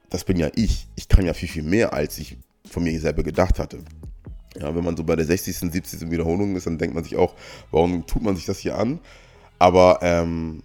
das 0.10 0.24
bin 0.24 0.38
ja 0.38 0.50
ich. 0.56 0.88
Ich 0.95 1.07
kann 1.07 1.25
ja 1.25 1.34
viel, 1.34 1.50
viel 1.50 1.63
mehr, 1.63 1.94
als 1.94 2.18
ich 2.19 2.38
von 2.69 2.84
mir 2.84 3.00
selber 3.00 3.24
gedacht 3.24 3.60
hatte. 3.60 3.80
Ja, 4.60 4.75
wenn 4.75 4.84
man 4.84 4.95
so 4.95 5.04
bei 5.04 5.16
der 5.16 5.25
60., 5.25 5.57
70. 5.57 6.12
Wiederholung 6.12 6.56
ist, 6.56 6.68
dann 6.68 6.78
denkt 6.78 6.94
man 6.94 7.04
sich 7.04 7.16
auch, 7.16 7.34
warum 7.72 8.06
tut 8.06 8.22
man 8.22 8.36
sich 8.36 8.45
das 8.45 8.60
hier 8.60 8.78
an? 8.78 9.00
Aber 9.57 10.00
ähm, 10.02 10.62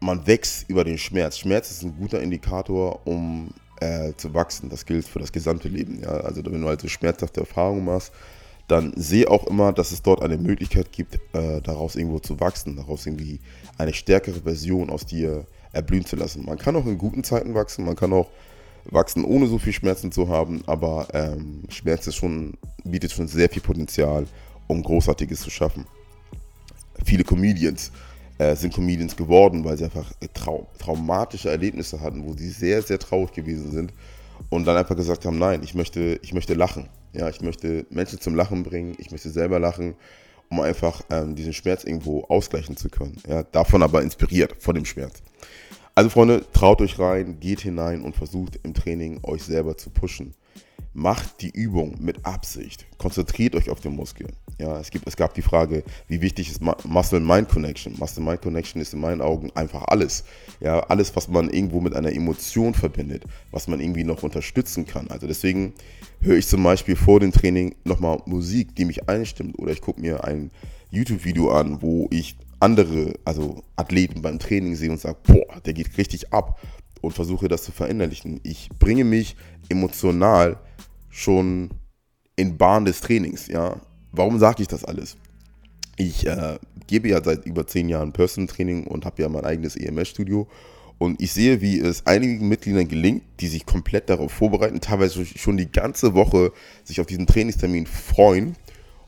man 0.00 0.26
wächst 0.26 0.68
über 0.68 0.84
den 0.84 0.98
Schmerz. 0.98 1.38
Schmerz 1.38 1.70
ist 1.70 1.82
ein 1.82 1.96
guter 1.96 2.20
Indikator, 2.20 3.06
um 3.06 3.50
äh, 3.80 4.12
zu 4.16 4.34
wachsen. 4.34 4.68
Das 4.68 4.86
gilt 4.86 5.06
für 5.06 5.18
das 5.18 5.32
gesamte 5.32 5.68
Leben. 5.68 6.00
Ja? 6.00 6.08
Also 6.08 6.44
wenn 6.44 6.60
du 6.60 6.68
also 6.68 6.88
schmerzhafte 6.88 7.40
Erfahrungen 7.40 7.84
machst, 7.84 8.12
dann 8.68 8.92
sehe 8.96 9.30
auch 9.30 9.46
immer, 9.46 9.72
dass 9.72 9.92
es 9.92 10.02
dort 10.02 10.22
eine 10.22 10.38
Möglichkeit 10.38 10.90
gibt, 10.90 11.16
äh, 11.34 11.60
daraus 11.62 11.94
irgendwo 11.94 12.18
zu 12.18 12.40
wachsen, 12.40 12.76
daraus 12.76 13.06
irgendwie 13.06 13.40
eine 13.78 13.94
stärkere 13.94 14.40
Version 14.40 14.90
aus 14.90 15.06
dir 15.06 15.46
erblühen 15.72 16.04
zu 16.04 16.16
lassen. 16.16 16.44
Man 16.44 16.58
kann 16.58 16.74
auch 16.74 16.86
in 16.86 16.98
guten 16.98 17.22
Zeiten 17.22 17.54
wachsen, 17.54 17.84
man 17.84 17.94
kann 17.96 18.12
auch 18.12 18.28
wachsen, 18.86 19.24
ohne 19.24 19.46
so 19.46 19.58
viel 19.58 19.72
Schmerzen 19.72 20.10
zu 20.10 20.28
haben, 20.28 20.62
aber 20.66 21.08
ähm, 21.12 21.62
Schmerz 21.68 22.06
ist 22.06 22.16
schon, 22.16 22.54
bietet 22.84 23.12
schon 23.12 23.28
sehr 23.28 23.48
viel 23.48 23.62
Potenzial, 23.62 24.26
um 24.66 24.82
Großartiges 24.82 25.40
zu 25.40 25.50
schaffen. 25.50 25.86
Viele 27.04 27.24
Comedians 27.24 27.92
äh, 28.38 28.54
sind 28.54 28.74
Comedians 28.74 29.16
geworden, 29.16 29.64
weil 29.64 29.76
sie 29.76 29.84
einfach 29.84 30.12
trau 30.34 30.66
traumatische 30.78 31.50
Erlebnisse 31.50 32.00
hatten, 32.00 32.24
wo 32.26 32.34
sie 32.34 32.48
sehr, 32.48 32.82
sehr 32.82 32.98
traurig 32.98 33.32
gewesen 33.32 33.70
sind 33.70 33.92
und 34.50 34.66
dann 34.66 34.76
einfach 34.76 34.96
gesagt 34.96 35.24
haben, 35.24 35.38
nein, 35.38 35.62
ich 35.62 35.74
möchte, 35.74 36.18
ich 36.22 36.32
möchte 36.32 36.54
lachen. 36.54 36.88
Ja, 37.12 37.28
ich 37.28 37.40
möchte 37.40 37.86
Menschen 37.90 38.20
zum 38.20 38.34
Lachen 38.34 38.62
bringen, 38.62 38.94
ich 38.98 39.10
möchte 39.10 39.30
selber 39.30 39.58
lachen, 39.58 39.94
um 40.50 40.60
einfach 40.60 41.02
ähm, 41.10 41.34
diesen 41.34 41.54
Schmerz 41.54 41.84
irgendwo 41.84 42.24
ausgleichen 42.24 42.76
zu 42.76 42.90
können. 42.90 43.16
Ja, 43.26 43.42
davon 43.42 43.82
aber 43.82 44.02
inspiriert, 44.02 44.54
von 44.58 44.74
dem 44.74 44.84
Schmerz. 44.84 45.22
Also 45.94 46.10
Freunde, 46.10 46.44
traut 46.52 46.82
euch 46.82 46.98
rein, 46.98 47.40
geht 47.40 47.60
hinein 47.60 48.02
und 48.02 48.14
versucht 48.14 48.60
im 48.62 48.74
Training 48.74 49.20
euch 49.22 49.42
selber 49.42 49.78
zu 49.78 49.88
pushen. 49.88 50.34
Macht 50.98 51.42
die 51.42 51.50
Übung 51.50 51.96
mit 52.00 52.24
Absicht. 52.24 52.86
Konzentriert 52.96 53.54
euch 53.54 53.68
auf 53.68 53.80
den 53.80 53.94
Muskel. 53.94 54.28
Ja, 54.58 54.80
es, 54.80 54.90
gibt, 54.90 55.06
es 55.06 55.14
gab 55.14 55.34
die 55.34 55.42
Frage, 55.42 55.84
wie 56.08 56.22
wichtig 56.22 56.50
ist 56.50 56.62
Muscle-Mind-Connection? 56.62 57.96
Muscle-Mind-Connection 57.98 58.80
ist 58.80 58.94
in 58.94 59.00
meinen 59.00 59.20
Augen 59.20 59.50
einfach 59.54 59.82
alles. 59.88 60.24
Ja, 60.58 60.80
alles, 60.80 61.14
was 61.14 61.28
man 61.28 61.50
irgendwo 61.50 61.82
mit 61.82 61.94
einer 61.94 62.12
Emotion 62.12 62.72
verbindet, 62.72 63.24
was 63.50 63.68
man 63.68 63.80
irgendwie 63.80 64.04
noch 64.04 64.22
unterstützen 64.22 64.86
kann. 64.86 65.08
Also 65.08 65.26
deswegen 65.26 65.74
höre 66.20 66.38
ich 66.38 66.46
zum 66.46 66.62
Beispiel 66.62 66.96
vor 66.96 67.20
dem 67.20 67.30
Training 67.30 67.74
nochmal 67.84 68.22
Musik, 68.24 68.74
die 68.74 68.86
mich 68.86 69.06
einstimmt. 69.06 69.58
Oder 69.58 69.72
ich 69.72 69.82
gucke 69.82 70.00
mir 70.00 70.24
ein 70.24 70.50
YouTube-Video 70.90 71.50
an, 71.50 71.82
wo 71.82 72.08
ich 72.10 72.36
andere, 72.58 73.12
also 73.26 73.62
Athleten 73.76 74.22
beim 74.22 74.38
Training 74.38 74.76
sehe 74.76 74.90
und 74.90 74.98
sage, 74.98 75.18
boah, 75.24 75.60
der 75.66 75.74
geht 75.74 75.98
richtig 75.98 76.32
ab 76.32 76.58
und 77.02 77.12
versuche 77.12 77.48
das 77.48 77.64
zu 77.64 77.72
verinnerlichen. 77.72 78.40
Ich 78.44 78.70
bringe 78.78 79.04
mich 79.04 79.36
emotional 79.68 80.56
schon 81.16 81.70
in 82.36 82.58
Bahn 82.58 82.84
des 82.84 83.00
Trainings, 83.00 83.48
ja. 83.48 83.80
Warum 84.12 84.38
sage 84.38 84.62
ich 84.62 84.68
das 84.68 84.84
alles? 84.84 85.16
Ich 85.96 86.26
äh, 86.26 86.58
gebe 86.86 87.08
ja 87.08 87.22
seit 87.24 87.46
über 87.46 87.66
zehn 87.66 87.88
Jahren 87.88 88.12
Personal 88.12 88.48
Training 88.48 88.86
und 88.86 89.04
habe 89.06 89.22
ja 89.22 89.28
mein 89.28 89.44
eigenes 89.44 89.76
EMS-Studio. 89.76 90.46
Und 90.98 91.20
ich 91.20 91.32
sehe, 91.32 91.60
wie 91.60 91.78
es 91.78 92.06
einigen 92.06 92.48
Mitgliedern 92.48 92.88
gelingt, 92.88 93.22
die 93.40 93.48
sich 93.48 93.66
komplett 93.66 94.08
darauf 94.08 94.32
vorbereiten, 94.32 94.80
teilweise 94.80 95.24
schon 95.26 95.56
die 95.56 95.70
ganze 95.70 96.14
Woche 96.14 96.52
sich 96.84 97.00
auf 97.00 97.06
diesen 97.06 97.26
Trainingstermin 97.26 97.86
freuen 97.86 98.56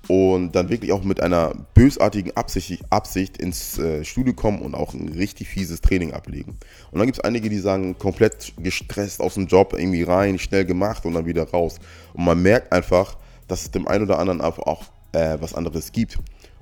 und 0.07 0.53
dann 0.53 0.71
wirklich 0.71 0.93
auch 0.93 1.03
mit 1.03 1.21
einer 1.21 1.55
bösartigen 1.75 2.37
Absicht, 2.37 2.83
Absicht 2.91 3.37
ins 3.37 3.79
äh, 3.79 4.05
Studio 4.05 4.33
kommen 4.33 4.61
und 4.63 4.75
auch 4.75 4.95
ein 4.95 5.09
richtig 5.09 5.49
fieses 5.49 5.81
Training 5.81 6.13
ablegen. 6.13 6.57
Und 6.91 6.99
dann 6.99 7.07
gibt 7.07 7.19
es 7.19 7.25
einige, 7.25 7.51
die 7.51 7.59
sagen, 7.59 7.99
komplett 7.99 8.53
gestresst 8.59 9.21
aus 9.21 9.35
dem 9.35 9.47
Job 9.47 9.75
irgendwie 9.77 10.05
rein, 10.05 10.39
schnell 10.39 10.65
gemacht 10.65 11.05
und 11.05 11.15
dann 11.15 11.27
wieder 11.27 11.49
raus. 11.51 11.77
Und 12.15 12.25
man 12.25 12.41
merkt 12.41 12.73
einfach, 12.73 13.17
dass 13.49 13.63
es 13.63 13.71
dem 13.71 13.89
einen 13.89 14.05
oder 14.05 14.19
anderen 14.19 14.41
einfach 14.41 14.63
auch 14.63 14.85
äh, 15.13 15.37
was 15.41 15.55
anderes 15.55 15.93
gibt. 15.93 16.19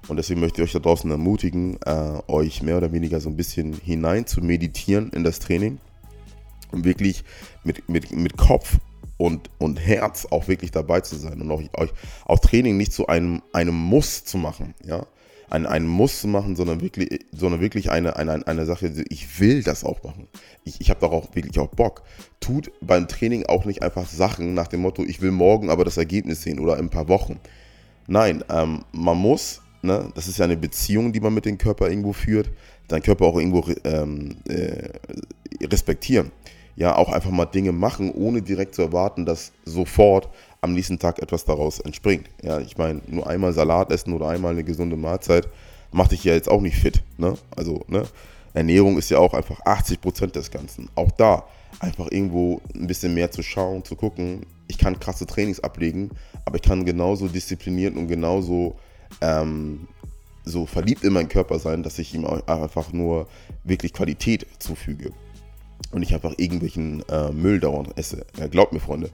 Und 0.09 0.17
deswegen 0.17 0.41
möchte 0.41 0.63
ich 0.63 0.69
euch 0.69 0.73
da 0.73 0.79
draußen 0.79 1.11
ermutigen, 1.11 1.79
äh, 1.85 2.19
euch 2.29 2.63
mehr 2.63 2.77
oder 2.77 2.93
weniger 2.93 3.21
so 3.21 3.29
ein 3.29 3.37
bisschen 3.37 3.75
hinein 3.75 4.27
zu 4.27 4.41
meditieren 4.41 5.11
in 5.11 5.25
das 5.25 5.41
Training 5.41 5.79
und 6.73 6.85
wirklich 6.85 7.25
mit, 7.65 7.89
mit, 7.89 8.13
mit 8.13 8.37
Kopf 8.37 8.79
und, 9.17 9.51
und 9.59 9.79
Herz 9.79 10.27
auch 10.31 10.49
wirklich 10.49 10.71
dabei 10.71 11.01
zu 11.01 11.17
sein 11.17 11.41
und 11.41 11.51
auch, 11.51 11.63
euch 11.79 11.91
auch 12.25 12.39
Training 12.39 12.77
nicht 12.77 12.93
zu 12.93 13.07
einem, 13.07 13.43
einem 13.53 13.75
Muss 13.75 14.25
zu 14.25 14.39
machen, 14.39 14.75
ja. 14.85 15.07
Ein, 15.49 15.65
ein 15.65 15.87
Muss 15.87 16.23
zu 16.23 16.27
machen, 16.27 16.57
sondern 16.57 16.81
wirklich, 16.81 17.25
sondern 17.31 17.61
wirklich 17.61 17.89
eine, 17.93 18.17
eine, 18.17 18.45
eine 18.49 18.67
Sache, 18.67 18.93
ich 19.09 19.39
will 19.39 19.63
das 19.63 19.85
auch 19.85 20.03
machen. 20.03 20.27
Ich, 20.65 20.81
ich 20.81 20.91
habe 20.91 20.99
darauf 20.99 21.37
wirklich 21.37 21.61
auch 21.61 21.69
Bock. 21.69 22.03
Tut 22.41 22.73
beim 22.81 23.07
Training 23.07 23.47
auch 23.47 23.65
nicht 23.65 23.81
einfach 23.81 24.09
Sachen 24.09 24.55
nach 24.55 24.67
dem 24.67 24.81
Motto, 24.81 25.05
ich 25.05 25.21
will 25.21 25.31
morgen 25.31 25.71
aber 25.71 25.85
das 25.85 25.99
Ergebnis 25.99 26.43
sehen 26.43 26.59
oder 26.59 26.77
in 26.79 26.87
ein 26.87 26.91
paar 26.91 27.07
Wochen. 27.07 27.39
Nein, 28.09 28.43
ähm, 28.51 28.85
man 28.91 29.19
muss 29.19 29.61
Ne? 29.87 30.11
Das 30.15 30.29
ist 30.29 30.39
ja 30.39 30.45
eine 30.45 30.57
Beziehung, 30.57 31.13
die 31.13 31.21
man 31.21 31.33
mit 31.33 31.47
dem 31.47 31.57
Körper 31.57 31.89
irgendwo 31.89 32.13
führt. 32.13 32.51
Deinen 32.89 33.03
Körper 33.03 33.27
auch 33.27 33.39
irgendwo 33.39 33.65
ähm, 33.85 34.37
äh, 34.49 34.89
respektieren. 35.65 36.33
Ja, 36.77 36.95
auch 36.97 37.11
einfach 37.11 37.31
mal 37.31 37.47
Dinge 37.47 37.73
machen, 37.73 38.13
ohne 38.13 38.43
direkt 38.43 38.75
zu 38.75 38.83
erwarten, 38.83 39.25
dass 39.25 39.53
sofort 39.65 40.29
am 40.61 40.75
nächsten 40.75 40.99
Tag 40.99 41.21
etwas 41.21 41.45
daraus 41.45 41.81
entspringt. 41.81 42.29
Ja, 42.43 42.61
ich 42.61 42.77
meine, 42.77 43.01
nur 43.07 43.27
einmal 43.27 43.53
Salat 43.53 43.91
essen 43.91 44.13
oder 44.13 44.29
einmal 44.29 44.53
eine 44.53 44.65
gesunde 44.65 44.97
Mahlzeit 44.97 45.49
macht 45.93 46.13
dich 46.13 46.25
ja 46.25 46.35
jetzt 46.35 46.51
auch 46.51 46.61
nicht 46.61 46.77
fit. 46.77 47.03
Ne? 47.17 47.35
Also, 47.57 47.85
ne? 47.89 48.05
Ernährung 48.53 48.99
ist 48.99 49.11
ja 49.11 49.19
auch 49.19 49.35
einfach 49.35 49.61
80 49.65 50.01
Prozent 50.01 50.37
des 50.37 50.51
Ganzen. 50.51 50.89
Auch 50.95 51.11
da 51.11 51.45
einfach 51.81 52.11
irgendwo 52.11 52.61
ein 52.75 52.87
bisschen 52.87 53.15
mehr 53.15 53.31
zu 53.31 53.43
schauen, 53.43 53.85
zu 53.85 53.97
gucken. 53.97 54.47
Ich 54.69 54.79
kann 54.79 54.99
krasse 54.99 55.27
Trainings 55.27 55.61
ablegen, 55.61 56.11
aber 56.45 56.57
ich 56.57 56.63
kann 56.63 56.85
genauso 56.85 57.29
diszipliniert 57.29 57.97
und 57.97 58.09
genauso 58.09 58.77
ähm, 59.21 59.89
so 60.45 60.65
verliebt 60.65 61.05
in 61.05 61.13
meinen 61.13 61.29
Körper 61.29 61.59
sein, 61.59 61.83
dass 61.83 61.99
ich 61.99 62.15
ihm 62.15 62.25
einfach 62.25 62.93
nur 62.93 63.29
wirklich 63.65 63.93
Qualität 63.93 64.47
zufüge. 64.59 65.13
Und 65.93 66.03
ich 66.03 66.13
einfach 66.15 66.35
irgendwelchen 66.37 67.03
äh, 67.09 67.31
Müll 67.31 67.61
dauernd 67.61 67.97
esse. 67.97 68.27
Ja, 68.39 68.49
glaubt 68.49 68.73
mir, 68.73 68.81
Freunde, 68.81 69.11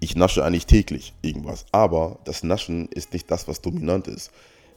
ich 0.00 0.16
nasche 0.16 0.44
eigentlich 0.44 0.66
täglich 0.66 1.12
irgendwas. 1.22 1.66
Aber 1.72 2.18
das 2.24 2.42
Naschen 2.42 2.88
ist 2.88 3.12
nicht 3.12 3.30
das, 3.30 3.46
was 3.46 3.60
dominant 3.60 4.08
ist. 4.08 4.30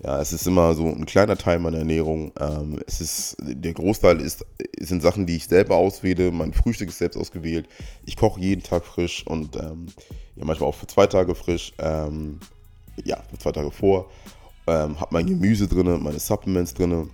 Ja, 0.03 0.21
es 0.21 0.31
ist 0.31 0.45
immer 0.45 0.75
so 0.75 0.85
ein 0.85 1.07
kleiner 1.07 1.37
Teil 1.37 1.57
meiner 1.57 1.79
Ernährung. 1.79 2.31
Ähm, 2.39 2.79
es 2.85 3.01
ist, 3.01 3.37
der 3.39 3.73
Großteil 3.73 4.21
ist, 4.21 4.45
sind 4.79 5.01
Sachen, 5.01 5.25
die 5.25 5.37
ich 5.37 5.45
selber 5.45 5.75
auswähle. 5.75 6.31
Mein 6.31 6.53
Frühstück 6.53 6.89
ist 6.89 6.99
selbst 6.99 7.17
ausgewählt. 7.17 7.67
Ich 8.05 8.15
koche 8.15 8.39
jeden 8.39 8.61
Tag 8.61 8.85
frisch 8.85 9.25
und 9.25 9.55
ähm, 9.55 9.87
ja, 10.35 10.45
manchmal 10.45 10.69
auch 10.69 10.75
für 10.75 10.87
zwei 10.87 11.07
Tage 11.07 11.33
frisch. 11.33 11.73
Ähm, 11.79 12.39
ja, 13.03 13.17
für 13.31 13.39
zwei 13.39 13.51
Tage 13.51 13.71
vor 13.71 14.07
ähm, 14.67 14.99
habe 14.99 15.13
mein 15.13 15.25
Gemüse 15.25 15.67
drin, 15.67 16.03
meine 16.03 16.19
Supplements 16.19 16.73
drin. 16.73 17.09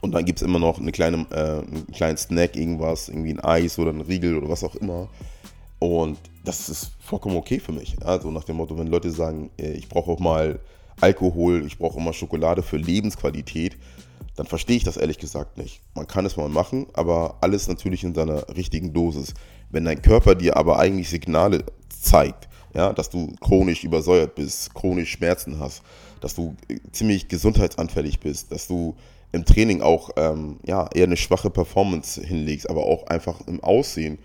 Und 0.00 0.12
dann 0.12 0.24
gibt 0.24 0.40
es 0.40 0.46
immer 0.46 0.58
noch 0.58 0.78
eine 0.78 0.92
kleine, 0.92 1.26
äh, 1.30 1.66
einen 1.66 1.86
kleinen 1.92 2.16
Snack, 2.16 2.56
irgendwas, 2.56 3.08
irgendwie 3.08 3.34
ein 3.34 3.40
Eis 3.40 3.78
oder 3.78 3.90
ein 3.90 4.00
Riegel 4.00 4.36
oder 4.36 4.48
was 4.48 4.64
auch 4.64 4.74
immer. 4.76 5.08
Und 5.78 6.18
das 6.44 6.68
ist 6.68 6.92
vollkommen 7.00 7.36
okay 7.36 7.58
für 7.58 7.72
mich. 7.72 7.96
Also 8.04 8.30
nach 8.30 8.44
dem 8.44 8.56
Motto, 8.56 8.78
wenn 8.78 8.86
Leute 8.86 9.10
sagen, 9.10 9.50
äh, 9.58 9.72
ich 9.72 9.88
brauche 9.88 10.10
auch 10.12 10.20
mal 10.20 10.60
Alkohol, 11.00 11.64
ich 11.66 11.78
brauche 11.78 11.98
auch 11.98 12.02
mal 12.02 12.12
Schokolade 12.12 12.62
für 12.62 12.76
Lebensqualität, 12.76 13.76
dann 14.36 14.46
verstehe 14.46 14.76
ich 14.76 14.84
das 14.84 14.96
ehrlich 14.96 15.18
gesagt 15.18 15.58
nicht. 15.58 15.82
Man 15.94 16.06
kann 16.06 16.24
es 16.24 16.36
mal 16.36 16.48
machen, 16.48 16.86
aber 16.94 17.36
alles 17.40 17.68
natürlich 17.68 18.04
in 18.04 18.14
seiner 18.14 18.48
richtigen 18.56 18.92
Dosis. 18.92 19.34
Wenn 19.70 19.84
dein 19.84 20.02
Körper 20.02 20.34
dir 20.34 20.56
aber 20.56 20.78
eigentlich 20.78 21.10
Signale 21.10 21.64
zeigt, 21.88 22.48
ja, 22.74 22.92
dass 22.92 23.10
du 23.10 23.34
chronisch 23.40 23.84
übersäuert 23.84 24.34
bist, 24.34 24.72
chronisch 24.74 25.10
Schmerzen 25.10 25.58
hast, 25.60 25.82
dass 26.20 26.34
du 26.34 26.56
äh, 26.68 26.78
ziemlich 26.92 27.28
gesundheitsanfällig 27.28 28.20
bist, 28.20 28.52
dass 28.52 28.66
du 28.66 28.94
im 29.32 29.44
Training 29.44 29.80
auch 29.80 30.10
ähm, 30.16 30.58
ja, 30.64 30.88
eher 30.94 31.04
eine 31.04 31.16
schwache 31.16 31.50
Performance 31.50 32.20
hinlegst, 32.22 32.68
aber 32.68 32.84
auch 32.84 33.06
einfach 33.06 33.40
im 33.46 33.62
Aussehen 33.62 34.18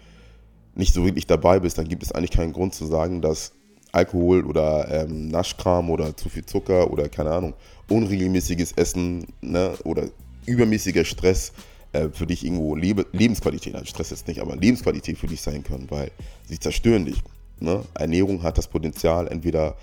nicht 0.75 0.93
so 0.93 1.03
wirklich 1.05 1.25
dabei 1.25 1.59
bist, 1.59 1.77
dann 1.77 1.87
gibt 1.87 2.03
es 2.03 2.11
eigentlich 2.11 2.31
keinen 2.31 2.53
Grund 2.53 2.75
zu 2.75 2.85
sagen, 2.85 3.21
dass 3.21 3.53
Alkohol 3.91 4.45
oder 4.45 5.05
ähm, 5.05 5.29
Naschkram 5.29 5.89
oder 5.89 6.15
zu 6.15 6.29
viel 6.29 6.45
Zucker 6.45 6.91
oder 6.91 7.09
keine 7.09 7.31
Ahnung, 7.31 7.53
unregelmäßiges 7.89 8.73
Essen 8.73 9.27
ne, 9.41 9.73
oder 9.85 10.09
übermäßiger 10.45 11.05
Stress 11.05 11.53
äh, 11.93 12.09
für 12.09 12.27
dich 12.27 12.45
irgendwo 12.45 12.75
Lebe 12.75 13.05
Lebensqualität, 13.11 13.73
also 13.75 13.85
Stress 13.85 14.11
jetzt 14.11 14.27
nicht, 14.27 14.41
aber 14.41 14.55
Lebensqualität 14.55 15.17
für 15.17 15.27
dich 15.27 15.41
sein 15.41 15.63
können, 15.63 15.87
weil 15.89 16.11
sie 16.47 16.59
zerstören 16.59 17.05
dich. 17.05 17.23
Ne? 17.59 17.83
Ernährung 17.95 18.43
hat 18.43 18.57
das 18.57 18.67
Potenzial, 18.67 19.27
entweder 19.29 19.75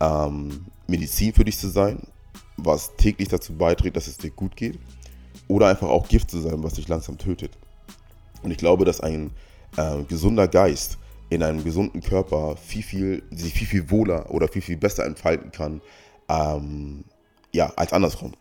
ähm, 0.00 0.66
Medizin 0.86 1.32
für 1.32 1.44
dich 1.44 1.58
zu 1.58 1.68
sein, 1.68 1.98
was 2.56 2.96
täglich 2.96 3.28
dazu 3.28 3.54
beiträgt, 3.54 3.96
dass 3.96 4.06
es 4.06 4.18
dir 4.18 4.30
gut 4.30 4.56
geht, 4.56 4.78
oder 5.48 5.68
einfach 5.68 5.88
auch 5.88 6.08
Gift 6.08 6.30
zu 6.30 6.40
sein, 6.40 6.62
was 6.62 6.74
dich 6.74 6.88
langsam 6.88 7.18
tötet. 7.18 7.52
Und 8.42 8.50
ich 8.50 8.58
glaube, 8.58 8.84
dass 8.84 9.00
ein 9.00 9.30
äh, 9.76 10.02
gesunder 10.08 10.48
Geist 10.48 10.98
in 11.28 11.42
einem 11.42 11.64
gesunden 11.64 12.00
Körper 12.00 12.56
viel, 12.56 12.82
viel, 12.82 13.22
sich 13.30 13.52
viel, 13.52 13.66
viel 13.66 13.90
wohler 13.90 14.30
oder 14.30 14.48
viel, 14.48 14.62
viel 14.62 14.76
besser 14.76 15.04
entfalten 15.04 15.50
kann, 15.50 15.80
ähm, 16.28 17.04
ja, 17.52 17.72
als 17.76 17.92
andersrum. 17.92 18.32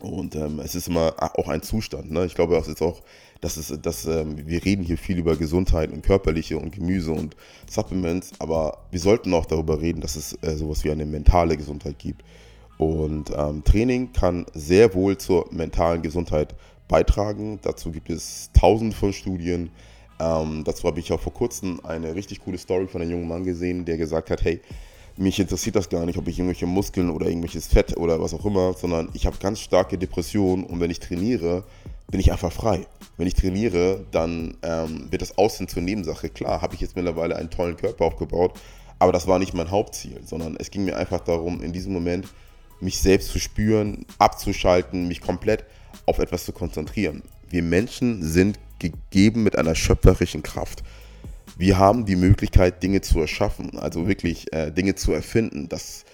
Und 0.00 0.34
ähm, 0.34 0.60
es 0.60 0.74
ist 0.74 0.88
immer 0.88 1.14
auch 1.18 1.48
ein 1.48 1.62
Zustand. 1.62 2.10
Ne? 2.10 2.24
Ich 2.24 2.34
glaube, 2.34 2.54
das 2.54 2.68
ist 2.68 2.82
auch, 2.82 3.02
dass 3.40 3.56
es, 3.56 3.72
dass, 3.80 4.06
ähm, 4.06 4.46
wir 4.46 4.64
reden 4.64 4.82
hier 4.82 4.98
viel 4.98 5.18
über 5.18 5.36
Gesundheit 5.36 5.92
und 5.92 6.02
körperliche 6.02 6.58
und 6.58 6.72
Gemüse 6.74 7.12
und 7.12 7.36
Supplements, 7.68 8.32
aber 8.38 8.86
wir 8.90 9.00
sollten 9.00 9.32
auch 9.34 9.46
darüber 9.46 9.80
reden, 9.80 10.00
dass 10.00 10.16
es 10.16 10.36
äh, 10.42 10.56
sowas 10.56 10.84
wie 10.84 10.90
eine 10.90 11.06
mentale 11.06 11.56
Gesundheit 11.56 11.98
gibt. 11.98 12.22
Und 12.78 13.32
ähm, 13.36 13.64
Training 13.64 14.12
kann 14.12 14.46
sehr 14.54 14.94
wohl 14.94 15.18
zur 15.18 15.46
mentalen 15.52 16.00
Gesundheit 16.00 16.54
beitragen. 16.86 17.58
Dazu 17.62 17.90
gibt 17.90 18.08
es 18.08 18.50
tausende 18.52 18.96
von 18.96 19.12
Studien. 19.12 19.70
Ähm, 20.20 20.62
dazu 20.64 20.84
habe 20.84 21.00
ich 21.00 21.12
auch 21.12 21.20
vor 21.20 21.34
kurzem 21.34 21.80
eine 21.84 22.14
richtig 22.14 22.40
coole 22.40 22.58
Story 22.58 22.86
von 22.86 23.02
einem 23.02 23.10
jungen 23.10 23.28
Mann 23.28 23.44
gesehen, 23.44 23.84
der 23.84 23.96
gesagt 23.96 24.30
hat, 24.30 24.42
hey, 24.44 24.60
mich 25.16 25.38
interessiert 25.40 25.76
das 25.76 25.88
gar 25.88 26.06
nicht, 26.06 26.16
ob 26.16 26.28
ich 26.28 26.38
irgendwelche 26.38 26.66
Muskeln 26.66 27.10
oder 27.10 27.26
irgendwelches 27.26 27.66
Fett 27.66 27.96
oder 27.96 28.20
was 28.20 28.34
auch 28.34 28.44
immer, 28.44 28.72
sondern 28.74 29.08
ich 29.14 29.26
habe 29.26 29.36
ganz 29.38 29.58
starke 29.58 29.98
Depressionen 29.98 30.64
und 30.64 30.80
wenn 30.80 30.90
ich 30.90 31.00
trainiere, 31.00 31.64
bin 32.08 32.20
ich 32.20 32.30
einfach 32.30 32.52
frei. 32.52 32.86
Wenn 33.16 33.26
ich 33.26 33.34
trainiere, 33.34 34.04
dann 34.12 34.56
ähm, 34.62 35.08
wird 35.10 35.22
das 35.22 35.36
Aussehen 35.36 35.68
zur 35.68 35.82
Nebensache. 35.82 36.28
Klar, 36.28 36.62
habe 36.62 36.74
ich 36.74 36.80
jetzt 36.80 36.94
mittlerweile 36.94 37.36
einen 37.36 37.50
tollen 37.50 37.76
Körper 37.76 38.04
aufgebaut, 38.04 38.52
aber 39.00 39.12
das 39.12 39.26
war 39.26 39.40
nicht 39.40 39.54
mein 39.54 39.70
Hauptziel, 39.70 40.20
sondern 40.24 40.56
es 40.56 40.70
ging 40.70 40.84
mir 40.84 40.96
einfach 40.96 41.20
darum, 41.20 41.60
in 41.62 41.72
diesem 41.72 41.92
Moment 41.92 42.28
mich 42.80 43.00
selbst 43.00 43.30
zu 43.30 43.38
spüren, 43.38 44.06
abzuschalten, 44.18 45.08
mich 45.08 45.20
komplett 45.20 45.64
auf 46.06 46.18
etwas 46.18 46.44
zu 46.44 46.52
konzentrieren. 46.52 47.22
Wir 47.48 47.62
Menschen 47.62 48.22
sind 48.22 48.58
gegeben 48.78 49.42
mit 49.42 49.56
einer 49.58 49.74
schöpferischen 49.74 50.42
Kraft 50.42 50.82
wir 51.58 51.76
haben 51.76 52.06
die 52.06 52.16
Möglichkeit, 52.16 52.82
Dinge 52.82 53.00
zu 53.00 53.20
erschaffen, 53.20 53.78
also 53.78 54.06
wirklich 54.06 54.50
äh, 54.52 54.70
Dinge 54.70 54.94
zu 54.94 55.12
erfinden. 55.12 55.68
Das, 55.68 56.04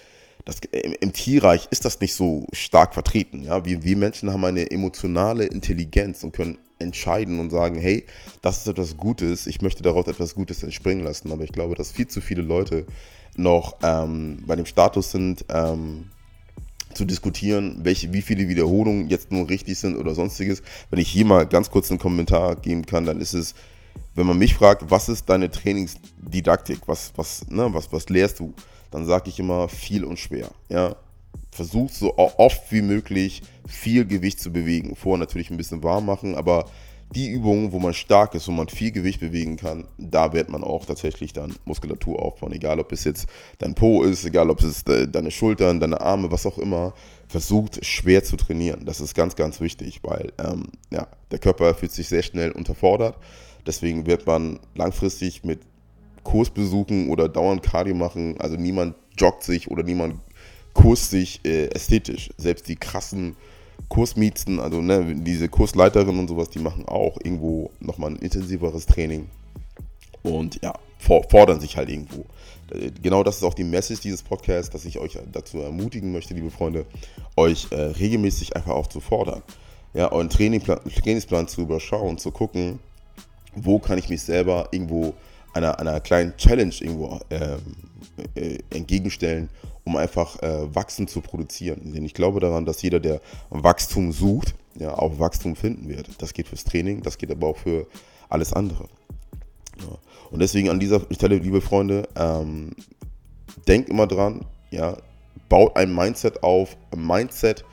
das, 0.43 0.59
im, 0.71 0.95
im, 0.99 1.13
Tierreich 1.13 1.67
ist 1.69 1.85
das 1.85 2.01
nicht 2.01 2.15
so 2.15 2.47
stark 2.51 2.95
vertreten. 2.95 3.43
Ja? 3.43 3.63
Wir, 3.63 3.83
wir 3.83 3.95
Menschen 3.95 4.33
haben 4.33 4.43
eine 4.43 4.71
emotionale 4.71 5.45
Intelligenz 5.45 6.23
und 6.23 6.33
können 6.33 6.57
entscheiden 6.79 7.39
und 7.39 7.51
sagen, 7.51 7.75
hey, 7.79 8.05
das 8.41 8.57
ist 8.57 8.67
etwas 8.67 8.97
Gutes, 8.97 9.45
ich 9.47 9.61
möchte 9.61 9.83
daraus 9.83 10.07
etwas 10.07 10.33
Gutes 10.33 10.63
entspringen 10.63 11.05
lassen. 11.05 11.31
Aber 11.31 11.43
ich 11.43 11.51
glaube, 11.51 11.75
dass 11.75 11.91
viel 11.91 12.07
zu 12.07 12.21
viele 12.21 12.41
Leute 12.41 12.85
noch 13.37 13.77
ähm, 13.83 14.43
bei 14.47 14.55
dem 14.55 14.65
Status 14.65 15.11
sind, 15.11 15.45
ähm, 15.49 16.09
zu 16.95 17.05
diskutieren, 17.05 17.79
welche, 17.83 18.13
wie 18.13 18.21
viele 18.21 18.47
Wiederholungen 18.47 19.09
jetzt 19.09 19.31
nun 19.31 19.45
richtig 19.45 19.77
sind 19.77 19.97
oder 19.97 20.15
sonstiges. 20.15 20.63
Wenn 20.89 20.99
ich 20.99 21.09
hier 21.09 21.25
mal 21.25 21.45
ganz 21.45 21.69
kurz 21.69 21.89
einen 21.89 21.99
Kommentar 21.99 22.55
geben 22.55 22.85
kann, 22.85 23.05
dann 23.05 23.21
ist 23.21 23.33
es, 23.33 23.55
wenn 24.13 24.25
man 24.25 24.37
mich 24.37 24.55
fragt, 24.55 24.89
was 24.89 25.09
ist 25.09 25.29
deine 25.29 25.51
Trainingsdidaktik, 25.51 26.79
was, 26.87 27.13
was, 27.15 27.47
ne, 27.49 27.67
was, 27.73 27.91
was 27.91 28.09
lehrst 28.09 28.39
du, 28.39 28.53
dann 28.91 29.05
sage 29.05 29.29
ich 29.29 29.39
immer 29.39 29.67
viel 29.67 30.03
und 30.03 30.19
schwer. 30.19 30.49
Ja? 30.69 30.95
Versuch 31.51 31.89
so 31.91 32.17
oft 32.17 32.71
wie 32.71 32.81
möglich 32.81 33.41
viel 33.67 34.05
Gewicht 34.05 34.39
zu 34.39 34.51
bewegen. 34.51 34.95
Vorher 34.95 35.19
natürlich 35.19 35.51
ein 35.51 35.57
bisschen 35.57 35.83
warm 35.83 36.05
machen, 36.05 36.35
aber 36.35 36.65
die 37.13 37.29
Übungen, 37.29 37.71
wo 37.71 37.79
man 37.79 37.93
stark 37.93 38.35
ist, 38.35 38.47
wo 38.47 38.51
man 38.51 38.67
viel 38.67 38.91
Gewicht 38.91 39.19
bewegen 39.19 39.57
kann, 39.57 39.85
da 39.97 40.33
wird 40.33 40.49
man 40.49 40.63
auch 40.63 40.85
tatsächlich 40.85 41.33
dann 41.33 41.55
Muskulatur 41.65 42.21
aufbauen. 42.21 42.51
Egal, 42.51 42.79
ob 42.79 42.91
es 42.91 43.03
jetzt 43.03 43.27
dein 43.59 43.75
Po 43.75 44.03
ist, 44.03 44.25
egal, 44.25 44.49
ob 44.49 44.61
es 44.61 44.83
deine 44.83 45.31
Schultern, 45.31 45.79
deine 45.79 46.01
Arme, 46.01 46.31
was 46.31 46.45
auch 46.45 46.57
immer. 46.57 46.93
versucht 47.27 47.85
schwer 47.85 48.23
zu 48.23 48.37
trainieren. 48.37 48.85
Das 48.85 48.99
ist 48.99 49.15
ganz, 49.15 49.35
ganz 49.35 49.61
wichtig, 49.61 50.01
weil 50.03 50.33
ähm, 50.37 50.65
ja, 50.91 51.07
der 51.31 51.39
Körper 51.39 51.73
fühlt 51.73 51.91
sich 51.91 52.07
sehr 52.07 52.23
schnell 52.23 52.51
unterfordert. 52.51 53.17
Deswegen 53.65 54.05
wird 54.05 54.27
man 54.27 54.59
langfristig 54.75 55.43
mit 55.43 55.61
Kursbesuchen 56.23 57.09
oder 57.09 57.29
dauernd 57.29 57.63
Cardio 57.63 57.95
machen, 57.95 58.35
also 58.39 58.57
niemand 58.57 58.95
joggt 59.17 59.43
sich 59.43 59.71
oder 59.71 59.83
niemand 59.83 60.15
kurst 60.73 61.11
sich 61.11 61.39
äh, 61.45 61.67
ästhetisch. 61.67 62.29
Selbst 62.37 62.67
die 62.67 62.75
krassen 62.75 63.35
Kursmiezen, 63.89 64.59
also 64.59 64.81
ne, 64.81 65.15
diese 65.15 65.49
Kursleiterinnen 65.49 66.19
und 66.19 66.27
sowas, 66.27 66.49
die 66.49 66.59
machen 66.59 66.85
auch 66.87 67.17
irgendwo 67.23 67.71
nochmal 67.79 68.11
ein 68.11 68.17
intensiveres 68.17 68.85
Training 68.85 69.29
und 70.23 70.59
ja, 70.63 70.73
fordern 70.99 71.59
sich 71.59 71.77
halt 71.77 71.89
irgendwo. 71.89 72.25
Äh, 72.71 72.91
genau 73.01 73.23
das 73.23 73.37
ist 73.37 73.43
auch 73.43 73.53
die 73.53 73.63
Message 73.63 74.01
dieses 74.01 74.23
Podcasts, 74.23 74.71
dass 74.71 74.85
ich 74.85 74.99
euch 74.99 75.17
dazu 75.31 75.61
ermutigen 75.61 76.11
möchte, 76.11 76.33
liebe 76.33 76.51
Freunde, 76.51 76.85
euch 77.35 77.67
äh, 77.71 77.75
regelmäßig 77.75 78.55
einfach 78.55 78.73
auch 78.73 78.87
zu 78.87 78.99
fordern. 78.99 79.43
Ja, 79.93 80.11
euren 80.11 80.29
Trainingplan, 80.29 80.79
Trainingsplan 80.83 81.47
zu 81.47 81.61
überschauen, 81.61 82.17
zu 82.17 82.31
gucken, 82.31 82.79
wo 83.55 83.79
kann 83.79 83.97
ich 83.97 84.09
mich 84.09 84.21
selber 84.21 84.67
irgendwo 84.71 85.13
einer, 85.55 85.79
einer 85.79 85.99
kleinen 86.01 86.35
Challenge 86.37 86.73
irgendwo 86.79 87.19
ähm, 87.29 87.59
äh, 88.35 88.57
entgegenstellen, 88.69 89.49
um 89.85 89.95
einfach 89.95 90.41
äh, 90.43 90.75
Wachstum 90.75 91.07
zu 91.07 91.21
produzieren. 91.21 91.93
Denn 91.93 92.03
ich 92.03 92.13
glaube 92.13 92.39
daran, 92.39 92.65
dass 92.65 92.81
jeder, 92.81 92.99
der 92.99 93.21
Wachstum 93.49 94.11
sucht, 94.11 94.53
ja, 94.75 94.97
auch 94.97 95.19
Wachstum 95.19 95.55
finden 95.55 95.87
wird. 95.87 96.09
Das 96.21 96.33
geht 96.33 96.47
fürs 96.47 96.65
Training, 96.65 97.01
das 97.01 97.17
geht 97.17 97.31
aber 97.31 97.47
auch 97.47 97.57
für 97.57 97.87
alles 98.27 98.51
andere. 98.51 98.89
Ja. 99.79 99.97
Und 100.31 100.41
deswegen 100.41 100.69
an 100.69 100.79
dieser 100.79 101.01
Stelle, 101.11 101.37
liebe 101.37 101.61
Freunde, 101.61 102.07
ähm, 102.15 102.71
denkt 103.67 103.89
immer 103.89 104.07
dran, 104.07 104.45
ja, 104.71 104.97
baut 105.47 105.77
ein 105.77 105.93
Mindset 105.95 106.43
auf, 106.43 106.75
ein 106.91 107.05
Mindset, 107.05 107.63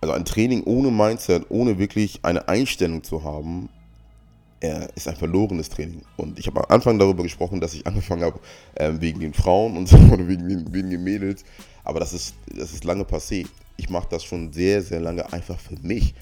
also 0.00 0.14
ein 0.14 0.24
Training 0.24 0.62
ohne 0.64 0.90
Mindset, 0.90 1.46
ohne 1.50 1.78
wirklich 1.78 2.20
eine 2.22 2.48
Einstellung 2.48 3.02
zu 3.02 3.24
haben, 3.24 3.68
äh, 4.60 4.88
ist 4.94 5.08
ein 5.08 5.16
verlorenes 5.16 5.68
Training. 5.68 6.02
Und 6.16 6.38
ich 6.38 6.46
habe 6.46 6.60
am 6.60 6.66
Anfang 6.74 6.98
darüber 6.98 7.22
gesprochen, 7.22 7.60
dass 7.60 7.74
ich 7.74 7.86
angefangen 7.86 8.22
habe 8.22 8.40
äh, 8.74 8.92
wegen 8.98 9.20
den 9.20 9.34
Frauen 9.34 9.76
und 9.76 9.88
so 9.88 9.96
oder 9.96 10.26
wegen 10.26 10.48
den, 10.48 10.72
wegen 10.72 10.90
den 10.90 11.04
Mädels. 11.04 11.44
Aber 11.84 12.00
das 12.00 12.12
ist, 12.12 12.34
das 12.46 12.72
ist 12.72 12.84
lange 12.84 13.04
passé. 13.04 13.46
Ich 13.76 13.90
mache 13.90 14.08
das 14.10 14.24
schon 14.24 14.52
sehr, 14.52 14.82
sehr 14.82 15.00
lange 15.00 15.32
einfach 15.32 15.58
für 15.58 15.74
mich. 15.82 16.14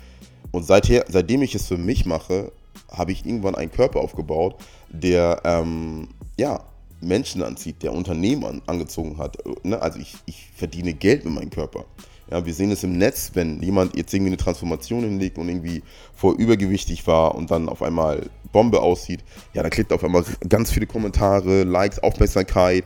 Und 0.50 0.64
seither, 0.64 1.04
seitdem 1.08 1.42
ich 1.42 1.54
es 1.54 1.66
für 1.66 1.78
mich 1.78 2.04
mache, 2.04 2.52
habe 2.90 3.12
ich 3.12 3.24
irgendwann 3.24 3.54
einen 3.54 3.70
Körper 3.70 4.00
aufgebaut, 4.00 4.56
der 4.90 5.40
ähm, 5.44 6.08
ja, 6.36 6.62
Menschen 7.00 7.42
anzieht, 7.42 7.82
der 7.82 7.92
Unternehmen 7.92 8.44
an, 8.44 8.62
angezogen 8.66 9.18
hat. 9.18 9.38
Ne? 9.64 9.80
Also 9.80 9.98
ich, 9.98 10.16
ich 10.26 10.50
verdiene 10.54 10.94
Geld 10.94 11.24
mit 11.24 11.34
meinem 11.34 11.50
Körper. 11.50 11.84
Ja, 12.30 12.46
wir 12.46 12.54
sehen 12.54 12.70
es 12.70 12.82
im 12.82 12.96
Netz, 12.96 13.32
wenn 13.34 13.62
jemand 13.62 13.96
jetzt 13.96 14.14
irgendwie 14.14 14.30
eine 14.30 14.36
Transformation 14.38 15.02
hinlegt 15.02 15.38
und 15.38 15.48
irgendwie 15.48 15.82
vor 16.14 16.34
übergewichtig 16.38 17.06
war 17.06 17.34
und 17.34 17.50
dann 17.50 17.68
auf 17.68 17.82
einmal 17.82 18.30
Bombe 18.52 18.80
aussieht, 18.80 19.20
ja, 19.52 19.62
dann 19.62 19.70
kriegt 19.70 19.92
auf 19.92 20.04
einmal 20.04 20.24
ganz 20.48 20.70
viele 20.70 20.86
Kommentare, 20.86 21.64
Likes, 21.64 21.98
Aufmerksamkeit. 21.98 22.84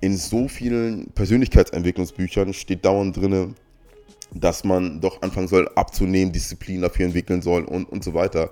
In 0.00 0.16
so 0.16 0.48
vielen 0.48 1.10
Persönlichkeitsentwicklungsbüchern 1.14 2.52
steht 2.52 2.84
dauernd 2.84 3.16
drin, 3.16 3.54
dass 4.32 4.64
man 4.64 5.00
doch 5.00 5.22
anfangen 5.22 5.48
soll 5.48 5.68
abzunehmen, 5.74 6.32
Disziplin 6.32 6.82
dafür 6.82 7.06
entwickeln 7.06 7.42
soll 7.42 7.64
und, 7.64 7.84
und 7.86 8.04
so 8.04 8.14
weiter. 8.14 8.50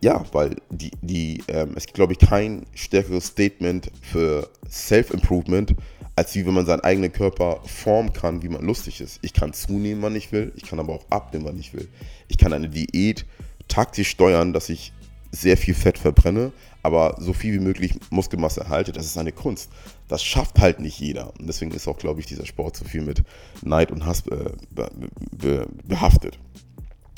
Ja, 0.00 0.24
weil 0.32 0.56
die, 0.70 0.92
die, 1.02 1.42
ähm, 1.48 1.72
es 1.74 1.86
gibt, 1.86 1.94
glaube 1.94 2.12
ich, 2.12 2.18
kein 2.18 2.66
stärkeres 2.74 3.26
Statement 3.26 3.90
für 4.02 4.48
Self-Improvement, 4.68 5.74
als 6.18 6.34
wie 6.34 6.46
wenn 6.46 6.54
man 6.54 6.66
seinen 6.66 6.80
eigenen 6.80 7.12
Körper 7.12 7.60
formen 7.64 8.12
kann, 8.12 8.42
wie 8.42 8.48
man 8.48 8.64
lustig 8.64 9.00
ist. 9.00 9.18
Ich 9.22 9.32
kann 9.32 9.52
zunehmen, 9.52 10.02
wann 10.02 10.16
ich 10.16 10.32
will, 10.32 10.52
ich 10.56 10.64
kann 10.64 10.80
aber 10.80 10.92
auch 10.94 11.04
abnehmen, 11.10 11.46
wann 11.46 11.58
ich 11.58 11.72
will. 11.72 11.88
Ich 12.28 12.38
kann 12.38 12.52
eine 12.52 12.68
Diät 12.68 13.24
taktisch 13.68 14.10
steuern, 14.10 14.52
dass 14.52 14.68
ich 14.68 14.92
sehr 15.30 15.56
viel 15.56 15.74
Fett 15.74 15.98
verbrenne, 15.98 16.52
aber 16.82 17.16
so 17.18 17.32
viel 17.32 17.54
wie 17.54 17.64
möglich 17.64 17.94
Muskelmasse 18.10 18.60
erhalte. 18.60 18.92
Das 18.92 19.06
ist 19.06 19.18
eine 19.18 19.32
Kunst. 19.32 19.70
Das 20.08 20.22
schafft 20.22 20.58
halt 20.58 20.80
nicht 20.80 20.98
jeder. 20.98 21.32
Und 21.38 21.46
deswegen 21.46 21.70
ist 21.72 21.86
auch, 21.86 21.98
glaube 21.98 22.20
ich, 22.20 22.26
dieser 22.26 22.46
Sport 22.46 22.76
so 22.76 22.84
viel 22.84 23.02
mit 23.02 23.22
Neid 23.62 23.90
und 23.90 24.06
Hass 24.06 24.26
äh, 24.26 24.50
be 24.70 24.90
be 25.30 25.66
behaftet 25.84 26.38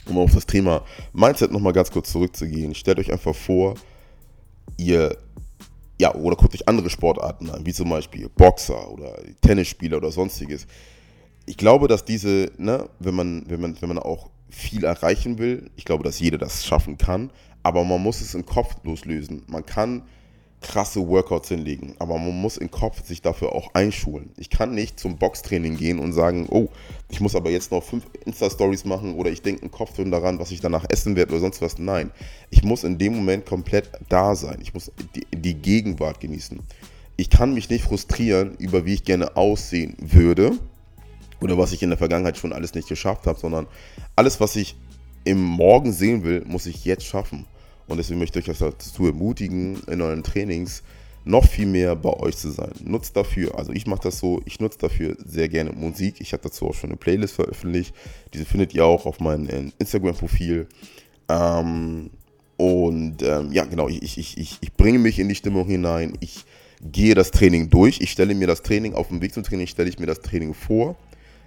um 0.07 0.19
auf 0.19 0.35
das 0.35 0.47
Thema 0.47 0.83
Mindset 1.13 1.53
nochmal 1.53 1.73
ganz 1.73 1.91
kurz 1.91 2.11
zurückzugehen, 2.11 2.75
stellt 2.75 2.99
euch 2.99 3.13
einfach 3.13 3.35
vor, 3.35 3.75
ihr, 4.77 5.17
ja, 6.01 6.15
oder 6.15 6.35
guckt 6.35 6.55
euch 6.55 6.67
andere 6.67 6.89
Sportarten 6.89 7.51
an, 7.51 7.67
wie 7.67 7.75
zum 7.75 7.91
Beispiel 7.91 8.31
Boxer 8.31 8.91
oder 8.91 9.19
Tennisspieler 9.43 9.99
oder 9.99 10.11
sonstiges. 10.11 10.67
Ich 11.45 11.59
glaube, 11.59 11.89
dass 11.89 12.07
diese, 12.07 12.51
ne, 12.57 12.89
wenn 13.01 13.15
man, 13.15 13.45
wenn 13.49 13.61
man, 13.61 13.77
wenn 13.81 13.89
man 13.91 13.99
auch 13.99 14.31
viel 14.49 14.85
erreichen 14.85 15.39
will, 15.39 15.71
ich 15.77 15.85
glaube, 15.85 16.03
dass 16.03 16.19
jeder 16.19 16.39
das 16.39 16.65
schaffen 16.65 16.97
kann, 16.97 17.31
aber 17.63 17.85
man 17.85 18.03
muss 18.03 18.23
es 18.23 18.35
im 18.35 18.47
Kopf 18.47 18.77
loslösen. 18.83 19.43
Man 19.47 19.67
kann 19.67 20.05
krasse 20.61 21.07
Workouts 21.07 21.49
hinlegen. 21.49 21.95
Aber 21.99 22.19
man 22.19 22.41
muss 22.41 22.57
im 22.57 22.71
Kopf 22.71 23.05
sich 23.05 23.23
dafür 23.23 23.55
auch 23.55 23.75
einschulen. 23.75 24.31
Ich 24.37 24.51
kann 24.51 24.75
nicht 24.75 25.01
zum 25.01 25.17
Boxtraining 25.17 25.77
gehen 25.77 25.99
und 25.99 26.13
sagen, 26.13 26.47
oh, 26.51 26.69
ich 27.09 27.21
muss 27.21 27.35
aber 27.35 27.51
jetzt 27.51 27.73
noch 27.73 27.83
fünf 27.83 28.05
Insta-Stories 28.25 28.85
machen 28.85 29.15
oder 29.15 29.31
ich 29.31 29.43
denke 29.43 29.63
im 29.63 29.71
Kopf 29.71 29.93
daran, 29.97 30.39
was 30.39 30.51
ich 30.51 30.61
danach 30.61 30.85
essen 30.89 31.17
werde 31.17 31.33
oder 31.33 31.41
sonst 31.41 31.63
was. 31.63 31.79
Nein, 31.79 32.11
ich 32.51 32.63
muss 32.63 32.85
in 32.85 32.99
dem 32.99 33.17
Moment 33.17 33.47
komplett 33.47 33.91
da 34.09 34.35
sein. 34.35 34.59
Ich 34.63 34.75
muss 34.75 34.93
die, 35.15 35.27
die 35.35 35.55
Gegenwart 35.55 36.21
genießen. 36.21 36.61
Ich 37.17 37.31
kann 37.31 37.55
mich 37.55 37.69
nicht 37.69 37.85
frustrieren 37.85 38.57
über 38.59 38.87
wie 38.87 38.95
ich 38.95 39.05
gerne 39.05 39.37
aussehen 39.37 39.97
würde 39.99 40.53
oder 41.41 41.59
was 41.59 41.73
ich 41.73 41.83
in 41.83 41.91
der 41.91 41.99
Vergangenheit 41.99 42.37
schon 42.37 42.53
alles 42.53 42.75
nicht 42.75 42.89
geschafft 42.89 43.27
habe, 43.27 43.39
sondern 43.39 43.67
alles, 44.17 44.41
was 44.41 44.57
ich 44.57 44.77
im 45.25 45.43
Morgen 45.43 45.93
sehen 45.93 46.25
will, 46.25 46.45
muss 46.47 46.67
ich 46.67 46.85
jetzt 46.85 47.05
schaffen. 47.05 47.47
Und 47.91 47.97
deswegen 47.97 48.21
möchte 48.21 48.39
ich 48.39 48.49
euch 48.49 48.59
dazu 48.59 49.07
ermutigen, 49.07 49.83
in 49.89 50.01
euren 50.01 50.23
Trainings 50.23 50.85
noch 51.25 51.45
viel 51.45 51.67
mehr 51.67 51.97
bei 51.97 52.11
euch 52.11 52.37
zu 52.37 52.51
sein. 52.51 52.71
Nutzt 52.85 53.17
dafür, 53.17 53.59
also 53.59 53.73
ich 53.73 53.89
mache 53.89 54.03
das 54.05 54.21
so, 54.21 54.41
ich 54.45 54.61
nutze 54.61 54.79
dafür 54.79 55.17
sehr 55.25 55.49
gerne 55.49 55.73
Musik. 55.73 56.21
Ich 56.21 56.33
habe 56.33 56.45
dazu 56.45 56.69
auch 56.69 56.75
schon 56.75 56.91
eine 56.91 56.97
Playlist 56.97 57.35
veröffentlicht. 57.35 57.93
Diese 58.33 58.45
findet 58.45 58.75
ihr 58.75 58.85
auch 58.85 59.07
auf 59.07 59.19
meinem 59.19 59.49
äh, 59.49 59.73
Instagram-Profil. 59.79 60.69
Ähm, 61.29 62.11
und 62.57 63.23
ähm, 63.25 63.53
ja, 63.53 63.65
genau, 63.65 63.89
ich, 63.89 64.17
ich, 64.19 64.39
ich, 64.39 64.59
ich 64.61 64.73
bringe 64.75 65.01
mich 65.01 65.19
in 65.19 65.29
die 65.29 65.35
Stimmung 65.35 65.67
hinein. 65.67 66.17
Ich 66.21 66.45
gehe 66.81 67.17
das 67.17 67.33
Training 67.33 67.71
durch. 67.71 68.01
Ich 68.01 68.13
stelle 68.13 68.37
mir 68.37 68.47
das 68.47 68.63
Training, 68.63 68.95
auf 68.95 69.09
dem 69.09 69.21
Weg 69.21 69.35
zum 69.35 69.43
Training 69.43 69.67
stelle 69.67 69.89
ich 69.89 69.99
mir 69.99 70.07
das 70.07 70.21
Training 70.21 70.55
vor. 70.55 70.95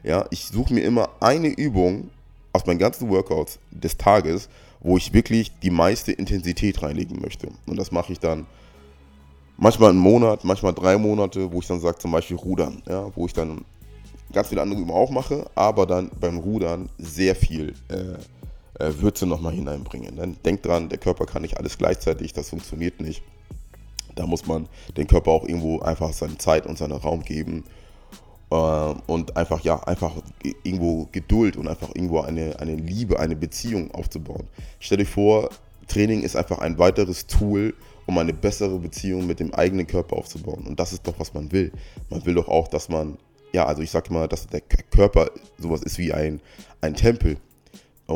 Ja, 0.03 0.25
ich 0.29 0.43
suche 0.47 0.73
mir 0.73 0.81
immer 0.81 1.09
eine 1.21 1.47
Übung 1.47 2.09
aus 2.53 2.65
meinen 2.65 2.79
ganzen 2.79 3.09
Workouts 3.09 3.59
des 3.71 3.97
Tages, 3.97 4.47
wo 4.79 4.97
ich 4.97 5.13
wirklich 5.13 5.51
die 5.61 5.71
meiste 5.71 6.11
Intensität 6.11 6.81
reinlegen 6.81 7.19
möchte. 7.21 7.49
Und 7.65 7.77
das 7.77 7.91
mache 7.91 8.13
ich 8.13 8.19
dann 8.19 8.45
manchmal 9.57 9.89
einen 9.89 9.99
Monat, 9.99 10.43
manchmal 10.43 10.73
drei 10.73 10.97
Monate, 10.97 11.51
wo 11.51 11.59
ich 11.59 11.67
dann 11.67 11.79
sage, 11.79 11.97
zum 11.97 12.11
Beispiel 12.11 12.37
Rudern, 12.37 12.83
ja, 12.87 13.07
wo 13.15 13.25
ich 13.25 13.33
dann 13.33 13.65
ganz 14.31 14.49
viele 14.49 14.61
andere 14.61 14.79
Übungen 14.79 14.97
auch 14.97 15.09
mache, 15.09 15.45
aber 15.55 15.85
dann 15.85 16.09
beim 16.19 16.37
Rudern 16.37 16.89
sehr 16.97 17.35
viel 17.35 17.73
äh, 17.89 18.83
äh, 18.83 19.01
Würze 19.01 19.25
nochmal 19.25 19.53
hineinbringe. 19.53 20.11
Dann 20.11 20.37
denkt 20.43 20.65
dran, 20.65 20.89
der 20.89 20.97
Körper 20.97 21.25
kann 21.25 21.43
nicht 21.43 21.57
alles 21.57 21.77
gleichzeitig, 21.77 22.33
das 22.33 22.49
funktioniert 22.49 22.99
nicht. 22.99 23.23
Da 24.15 24.27
muss 24.27 24.45
man 24.45 24.67
dem 24.95 25.07
Körper 25.07 25.31
auch 25.31 25.47
irgendwo 25.47 25.79
einfach 25.79 26.13
seine 26.13 26.37
Zeit 26.37 26.67
und 26.67 26.77
seinen 26.77 26.93
Raum 26.93 27.23
geben 27.23 27.63
und 28.53 29.35
einfach, 29.35 29.61
ja, 29.61 29.81
einfach 29.83 30.11
irgendwo 30.63 31.07
Geduld 31.11 31.57
und 31.57 31.67
einfach 31.67 31.89
irgendwo 31.95 32.21
eine, 32.21 32.59
eine 32.59 32.75
Liebe, 32.75 33.19
eine 33.19 33.35
Beziehung 33.35 33.91
aufzubauen. 33.91 34.47
Stell 34.79 34.97
dir 34.97 35.05
vor, 35.05 35.49
Training 35.87 36.21
ist 36.21 36.35
einfach 36.35 36.59
ein 36.59 36.77
weiteres 36.77 37.27
Tool, 37.27 37.73
um 38.05 38.17
eine 38.17 38.33
bessere 38.33 38.77
Beziehung 38.79 39.25
mit 39.25 39.39
dem 39.39 39.53
eigenen 39.53 39.87
Körper 39.87 40.17
aufzubauen. 40.17 40.65
Und 40.67 40.79
das 40.79 40.93
ist 40.93 41.07
doch, 41.07 41.15
was 41.17 41.33
man 41.33 41.51
will. 41.51 41.71
Man 42.09 42.25
will 42.25 42.35
doch 42.35 42.47
auch, 42.47 42.67
dass 42.67 42.89
man, 42.89 43.17
ja, 43.53 43.65
also 43.65 43.81
ich 43.81 43.91
sage 43.91 44.13
mal, 44.13 44.27
dass 44.27 44.47
der 44.47 44.61
Körper 44.61 45.31
sowas 45.57 45.81
ist 45.83 45.97
wie 45.97 46.13
ein, 46.13 46.41
ein 46.81 46.95
Tempel. 46.95 47.37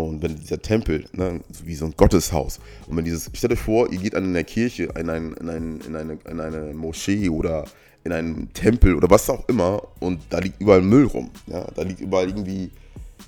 Und 0.05 0.21
wenn 0.21 0.36
dieser 0.36 0.62
Tempel, 0.62 1.05
ne, 1.13 1.41
wie 1.63 1.75
so 1.75 1.86
ein 1.86 1.93
Gotteshaus, 1.95 2.60
und 2.88 2.97
wenn 2.97 3.05
dieses, 3.05 3.29
stell 3.33 3.49
dir 3.49 3.55
vor, 3.55 3.91
ihr 3.91 3.99
geht 3.99 4.15
an 4.15 4.25
eine 4.25 4.43
Kirche, 4.43 4.89
in, 4.97 5.10
ein, 5.10 5.33
in, 5.33 5.49
ein, 5.49 5.81
in, 5.81 5.95
eine, 5.95 6.17
in 6.29 6.39
eine 6.39 6.73
Moschee 6.73 7.29
oder 7.29 7.65
in 8.03 8.13
einem 8.13 8.53
Tempel 8.53 8.95
oder 8.95 9.10
was 9.10 9.29
auch 9.29 9.47
immer 9.49 9.81
und 9.99 10.21
da 10.29 10.39
liegt 10.39 10.62
überall 10.62 10.81
Müll 10.81 11.05
rum. 11.05 11.29
Ja? 11.47 11.67
Da 11.75 11.83
liegt 11.83 11.99
überall 11.99 12.27
irgendwie, 12.27 12.71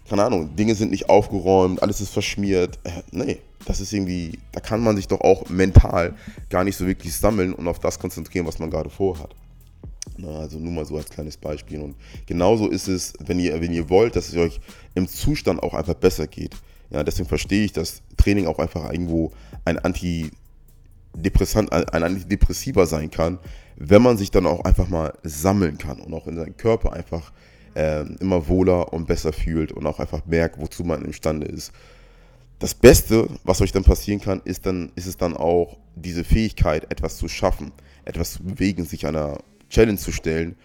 keine 0.07 0.23
Ahnung, 0.23 0.55
Dinge 0.55 0.75
sind 0.75 0.91
nicht 0.91 1.09
aufgeräumt, 1.09 1.83
alles 1.83 2.01
ist 2.01 2.11
verschmiert. 2.11 2.79
Äh, 2.83 3.01
nee, 3.11 3.39
das 3.65 3.81
ist 3.81 3.91
irgendwie, 3.91 4.39
da 4.51 4.61
kann 4.61 4.81
man 4.81 4.95
sich 4.95 5.07
doch 5.07 5.21
auch 5.21 5.49
mental 5.49 6.15
gar 6.49 6.63
nicht 6.63 6.77
so 6.77 6.87
wirklich 6.87 7.13
sammeln 7.15 7.53
und 7.53 7.67
auf 7.67 7.79
das 7.79 7.99
konzentrieren, 7.99 8.47
was 8.47 8.59
man 8.59 8.69
gerade 8.69 8.89
vorhat. 8.89 9.35
Na, 10.21 10.39
also 10.39 10.59
nur 10.59 10.73
mal 10.73 10.85
so 10.85 10.97
als 10.97 11.09
kleines 11.09 11.37
Beispiel. 11.37 11.79
Und 11.79 11.95
genauso 12.25 12.67
ist 12.67 12.87
es, 12.87 13.13
wenn 13.19 13.39
ihr, 13.39 13.61
wenn 13.61 13.71
ihr 13.71 13.89
wollt, 13.89 14.15
dass 14.15 14.29
es 14.29 14.35
euch 14.35 14.59
im 14.95 15.07
Zustand 15.07 15.63
auch 15.63 15.73
einfach 15.73 15.93
besser 15.93 16.27
geht. 16.27 16.55
Ja, 16.89 17.03
deswegen 17.03 17.29
verstehe 17.29 17.63
ich, 17.63 17.71
dass 17.71 18.01
Training 18.17 18.47
auch 18.47 18.59
einfach 18.59 18.91
irgendwo 18.91 19.31
ein 19.63 19.79
Antidepressant, 19.79 21.71
ein 21.71 22.03
Antidepressiver 22.03 22.85
sein 22.85 23.11
kann, 23.11 23.39
wenn 23.77 24.01
man 24.01 24.17
sich 24.17 24.31
dann 24.31 24.45
auch 24.45 24.65
einfach 24.65 24.89
mal 24.89 25.13
sammeln 25.23 25.77
kann 25.77 26.01
und 26.01 26.13
auch 26.13 26.27
in 26.27 26.35
seinen 26.35 26.57
Körper 26.57 26.93
einfach 26.93 27.31
äh, 27.75 28.01
immer 28.19 28.47
wohler 28.47 28.91
und 28.91 29.07
besser 29.07 29.31
fühlt 29.31 29.71
und 29.71 29.85
auch 29.85 29.99
einfach 29.99 30.25
merkt, 30.25 30.59
wozu 30.59 30.83
man 30.83 31.05
imstande 31.05 31.45
ist. 31.45 31.71
Das 32.57 32.73
Beste, 32.73 33.29
was 33.45 33.61
euch 33.61 33.71
dann 33.71 33.85
passieren 33.85 34.19
kann, 34.19 34.41
ist 34.43 34.65
dann, 34.65 34.91
ist 34.95 35.05
es 35.05 35.15
dann 35.15 35.37
auch 35.37 35.77
diese 35.95 36.25
Fähigkeit, 36.25 36.91
etwas 36.91 37.15
zu 37.17 37.29
schaffen, 37.29 37.71
etwas 38.03 38.33
zu 38.33 38.43
bewegen, 38.43 38.83
sich 38.83 39.05
einer 39.05 39.37
Challenge 39.69 39.97
zu 39.97 40.11
stellen, 40.11 40.55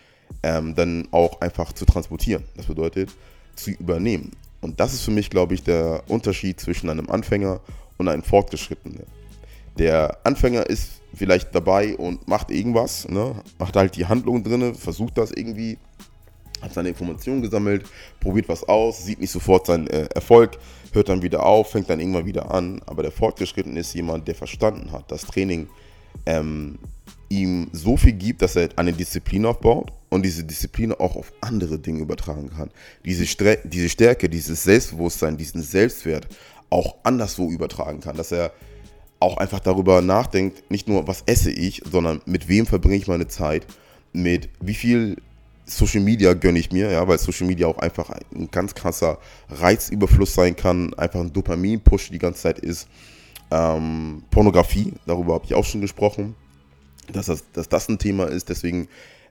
ähm, 0.43 0.75
dann 0.75 1.09
auch 1.11 1.41
einfach 1.41 1.73
zu 1.73 1.85
transportieren. 1.85 2.45
Das 2.57 2.67
bedeutet, 2.67 3.11
zu 3.55 3.71
übernehmen. 3.71 4.33
Und 4.61 4.81
das 4.81 4.95
ist 4.95 5.03
für 5.03 5.11
mich, 5.11 5.31
glaube 5.31 5.55
ich, 5.55 5.63
der 5.63 6.03
Unterschied 6.09 6.61
zwischen 6.61 6.89
einem 6.89 7.11
Anfänger 7.11 7.61
und 7.99 8.09
einem 8.09 8.23
Fortgeschrittenen. 8.23 9.05
Der 9.79 10.19
Anfänger 10.25 10.67
ist 10.67 11.03
vielleicht 11.15 11.55
dabei 11.55 11.97
und 11.97 12.27
macht 12.29 12.51
irgendwas, 12.51 13.09
ne? 13.09 13.35
macht 13.59 13.77
halt 13.77 13.97
die 13.97 14.07
Handlung 14.07 14.43
drin, 14.43 14.75
versucht 14.75 15.19
das 15.19 15.33
irgendwie, 15.33 15.79
hat 16.63 16.73
seine 16.73 16.89
Informationen 16.89 17.43
gesammelt, 17.43 17.85
probiert 18.21 18.49
was 18.49 18.65
aus, 18.65 19.05
sieht 19.05 19.21
nicht 19.21 19.31
sofort 19.31 19.67
seinen 19.67 19.87
äh, 19.89 20.07
Erfolg, 20.15 20.59
hört 20.93 21.09
dann 21.09 21.23
wieder 21.23 21.45
auf, 21.45 21.71
fängt 21.71 21.91
dann 21.91 22.01
irgendwann 22.01 22.27
wieder 22.27 22.51
an. 22.51 22.81
Aber 22.87 23.03
der 23.03 23.13
Fortgeschrittene 23.13 23.81
ist 23.81 23.95
jemand, 23.95 24.29
der 24.29 24.35
verstanden 24.35 24.93
hat, 24.93 25.11
dass 25.11 25.23
Training 25.23 25.69
ähm, 26.27 26.79
ihm 27.43 27.69
so 27.73 27.97
viel 27.97 28.13
gibt, 28.13 28.43
dass 28.43 28.57
er 28.57 28.69
eine 28.77 28.93
Disziplin 28.93 29.47
aufbaut 29.47 29.93
und 30.11 30.25
diese 30.25 30.45
Disziplin 30.45 30.93
auch 30.93 31.17
auf 31.17 31.33
andere 31.41 31.79
Dinge 31.79 32.01
übertragen 32.01 32.51
kann. 32.51 32.71
Diese, 33.05 33.27
Stre 33.27 33.59
diese 33.65 33.89
Stärke, 33.89 34.29
dieses 34.29 34.63
Selbstbewusstsein, 34.63 35.37
diesen 35.37 35.63
Selbstwert 35.63 36.29
auch 36.71 36.97
anderswo 37.03 37.51
übertragen 37.51 38.01
kann, 38.01 38.17
dass 38.17 38.33
er 38.33 38.53
auch 39.21 39.37
einfach 39.39 39.61
darüber 39.61 40.03
nachdenkt, 40.03 40.71
nicht 40.71 40.89
nur, 40.89 41.07
was 41.09 41.23
esse 41.27 41.51
ich, 41.51 41.83
sondern 41.91 42.21
mit 42.27 42.49
wem 42.49 42.67
verbringe 42.67 42.97
ich 42.97 43.07
meine 43.07 43.29
Zeit, 43.29 43.67
mit 44.13 44.49
wie 44.61 44.75
viel 44.75 45.17
Social 45.67 46.01
Media 46.01 46.35
gönne 46.35 46.59
ich 46.59 46.73
mir, 46.73 46.91
ja, 46.91 47.09
weil 47.09 47.19
Social 47.19 47.47
Media 47.47 47.67
auch 47.67 47.79
einfach 47.79 48.11
ein 48.11 48.51
ganz 48.51 48.75
krasser 48.75 49.19
Reizüberfluss 49.49 50.35
sein 50.35 50.55
kann, 50.57 50.93
einfach 50.95 51.21
ein 51.21 51.33
Dopamin-Push 51.33 52.11
die 52.11 52.19
ganze 52.19 52.43
Zeit 52.43 52.59
ist. 52.59 52.89
Ähm, 53.51 54.25
Pornografie, 54.31 54.93
darüber 55.07 55.35
habe 55.35 55.45
ich 55.47 55.55
auch 55.55 55.65
schon 55.65 55.81
gesprochen, 55.81 56.35
dass 57.13 57.27
das, 57.27 57.45
dass 57.53 57.69
das 57.69 57.89
ein 57.89 57.99
Thema 57.99 58.25
ist. 58.25 58.49
Deswegen 58.49 58.89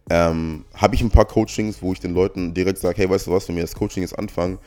ähm, 0.10 0.66
habe 0.74 0.96
ich 0.96 1.02
ein 1.02 1.10
paar 1.10 1.26
Coachings, 1.26 1.82
wo 1.82 1.94
ich 1.94 2.00
den 2.00 2.14
Leuten 2.14 2.54
direkt 2.54 2.80
sage, 2.80 2.98
hey, 2.98 3.10
weißt 3.10 3.28
du 3.28 3.32
was, 3.32 3.48
wenn 3.48 3.56
wir 3.56 3.64
das 3.64 3.76
Coaching 3.76 4.04
jetzt 4.04 4.18
anfangen, 4.18 4.58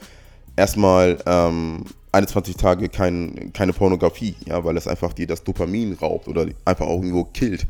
erstmal 0.57 1.19
ähm, 1.27 1.85
21 2.12 2.57
Tage 2.57 2.88
kein, 2.88 3.53
keine 3.53 3.73
Pornografie, 3.73 4.35
ja, 4.47 4.64
weil 4.64 4.77
es 4.77 4.88
einfach 4.88 5.12
dir 5.12 5.27
das 5.27 5.45
Dopamin 5.45 5.95
raubt 5.95 6.29
oder 6.29 6.47
einfach 6.64 6.87
auch 6.87 7.03
irgendwo 7.03 7.25
killt, 7.25 7.66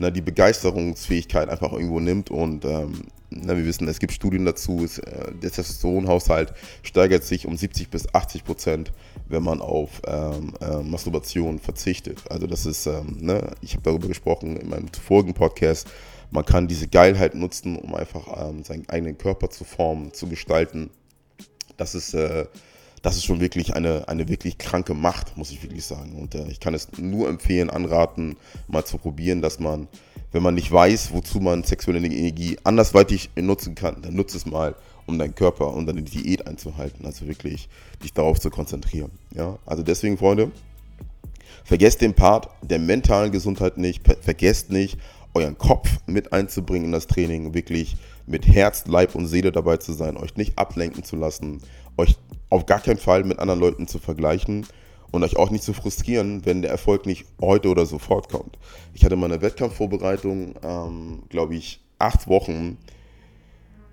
ne, 0.00 0.10
die 0.10 0.22
Begeisterungsfähigkeit 0.22 1.48
einfach 1.48 1.72
irgendwo 1.72 2.00
nimmt 2.00 2.30
und 2.30 2.64
ähm, 2.64 3.02
na, 3.30 3.56
wir 3.56 3.64
wissen, 3.64 3.86
es 3.86 4.00
gibt 4.00 4.12
Studien 4.12 4.44
dazu, 4.44 4.82
es, 4.84 4.98
äh, 4.98 5.32
der 5.32 5.52
Testosteronhaushalt 5.52 6.52
steigert 6.82 7.22
sich 7.22 7.46
um 7.46 7.56
70 7.56 7.88
bis 7.88 8.12
80 8.12 8.44
Prozent, 8.44 8.92
wenn 9.28 9.44
man 9.44 9.60
auf 9.60 10.02
ähm, 10.06 10.54
äh, 10.60 10.82
Masturbation 10.82 11.60
verzichtet. 11.60 12.18
Also 12.28 12.48
das 12.48 12.66
ist, 12.66 12.86
ähm, 12.86 13.18
ne, 13.20 13.52
ich 13.60 13.74
habe 13.74 13.82
darüber 13.84 14.08
gesprochen 14.08 14.56
in 14.56 14.68
meinem 14.68 14.88
vorigen 14.88 15.34
Podcast, 15.34 15.86
man 16.32 16.44
kann 16.44 16.66
diese 16.66 16.88
Geilheit 16.88 17.34
nutzen, 17.34 17.76
um 17.76 17.94
einfach 17.94 18.48
ähm, 18.48 18.64
seinen 18.64 18.88
eigenen 18.88 19.18
Körper 19.18 19.50
zu 19.50 19.64
formen, 19.64 20.12
zu 20.12 20.26
gestalten. 20.26 20.90
Das 21.76 21.94
ist, 21.94 22.14
äh, 22.14 22.46
das 23.02 23.16
ist 23.16 23.24
schon 23.24 23.40
wirklich 23.40 23.74
eine, 23.74 24.08
eine 24.08 24.28
wirklich 24.28 24.58
kranke 24.58 24.94
Macht, 24.94 25.36
muss 25.36 25.50
ich 25.50 25.62
wirklich 25.62 25.84
sagen. 25.84 26.16
Und 26.16 26.34
äh, 26.34 26.46
ich 26.48 26.60
kann 26.60 26.74
es 26.74 26.88
nur 26.98 27.28
empfehlen, 27.28 27.70
anraten, 27.70 28.36
mal 28.68 28.84
zu 28.84 28.98
probieren, 28.98 29.40
dass 29.40 29.58
man, 29.58 29.88
wenn 30.32 30.42
man 30.42 30.54
nicht 30.54 30.70
weiß, 30.70 31.12
wozu 31.12 31.40
man 31.40 31.64
sexuelle 31.64 31.98
Energie 31.98 32.58
andersweitig 32.62 33.30
nutzen 33.36 33.74
kann, 33.74 34.02
dann 34.02 34.14
nutze 34.14 34.36
es 34.36 34.44
mal, 34.44 34.74
um 35.06 35.18
deinen 35.18 35.34
Körper 35.34 35.72
und 35.72 35.86
deine 35.86 36.02
Diät 36.02 36.46
einzuhalten. 36.46 37.06
Also 37.06 37.26
wirklich 37.26 37.68
dich 38.02 38.12
darauf 38.12 38.38
zu 38.38 38.50
konzentrieren. 38.50 39.10
Ja? 39.34 39.58
Also 39.64 39.82
deswegen, 39.82 40.18
Freunde, 40.18 40.50
vergesst 41.64 42.02
den 42.02 42.14
Part 42.14 42.50
der 42.62 42.78
mentalen 42.78 43.32
Gesundheit 43.32 43.78
nicht, 43.78 44.02
vergesst 44.20 44.70
nicht, 44.70 44.98
euren 45.32 45.56
Kopf 45.56 45.88
mit 46.06 46.32
einzubringen 46.32 46.86
in 46.86 46.92
das 46.92 47.06
Training, 47.06 47.54
wirklich 47.54 47.96
mit 48.26 48.46
Herz, 48.46 48.84
Leib 48.86 49.14
und 49.14 49.26
Seele 49.26 49.52
dabei 49.52 49.76
zu 49.76 49.92
sein, 49.92 50.16
euch 50.16 50.36
nicht 50.36 50.58
ablenken 50.58 51.04
zu 51.04 51.16
lassen, 51.16 51.60
euch 51.96 52.16
auf 52.50 52.66
gar 52.66 52.80
keinen 52.80 52.98
Fall 52.98 53.24
mit 53.24 53.38
anderen 53.38 53.60
Leuten 53.60 53.88
zu 53.88 53.98
vergleichen 53.98 54.66
und 55.10 55.24
euch 55.24 55.36
auch 55.36 55.50
nicht 55.50 55.64
zu 55.64 55.72
frustrieren, 55.72 56.44
wenn 56.44 56.62
der 56.62 56.70
Erfolg 56.70 57.06
nicht 57.06 57.24
heute 57.40 57.68
oder 57.68 57.86
sofort 57.86 58.28
kommt. 58.28 58.58
Ich 58.94 59.04
hatte 59.04 59.16
meine 59.16 59.40
Wettkampfvorbereitung, 59.40 60.54
ähm, 60.62 61.22
glaube 61.28 61.54
ich, 61.56 61.80
acht 61.98 62.28
Wochen 62.28 62.78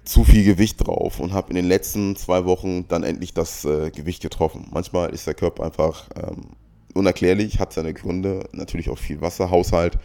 zu 0.03 0.23
viel 0.23 0.43
Gewicht 0.43 0.87
drauf 0.87 1.19
und 1.19 1.33
habe 1.33 1.49
in 1.49 1.55
den 1.55 1.65
letzten 1.65 2.15
zwei 2.15 2.45
Wochen 2.45 2.87
dann 2.87 3.03
endlich 3.03 3.33
das 3.33 3.65
äh, 3.65 3.91
Gewicht 3.91 4.21
getroffen. 4.21 4.67
Manchmal 4.71 5.09
ist 5.09 5.27
der 5.27 5.33
Körper 5.33 5.65
einfach 5.65 6.07
ähm, 6.15 6.47
unerklärlich, 6.93 7.59
hat 7.59 7.73
seine 7.73 7.93
Gründe, 7.93 8.47
natürlich 8.53 8.89
auch 8.89 8.97
viel 8.97 9.21
Wasserhaushalt, 9.21 9.97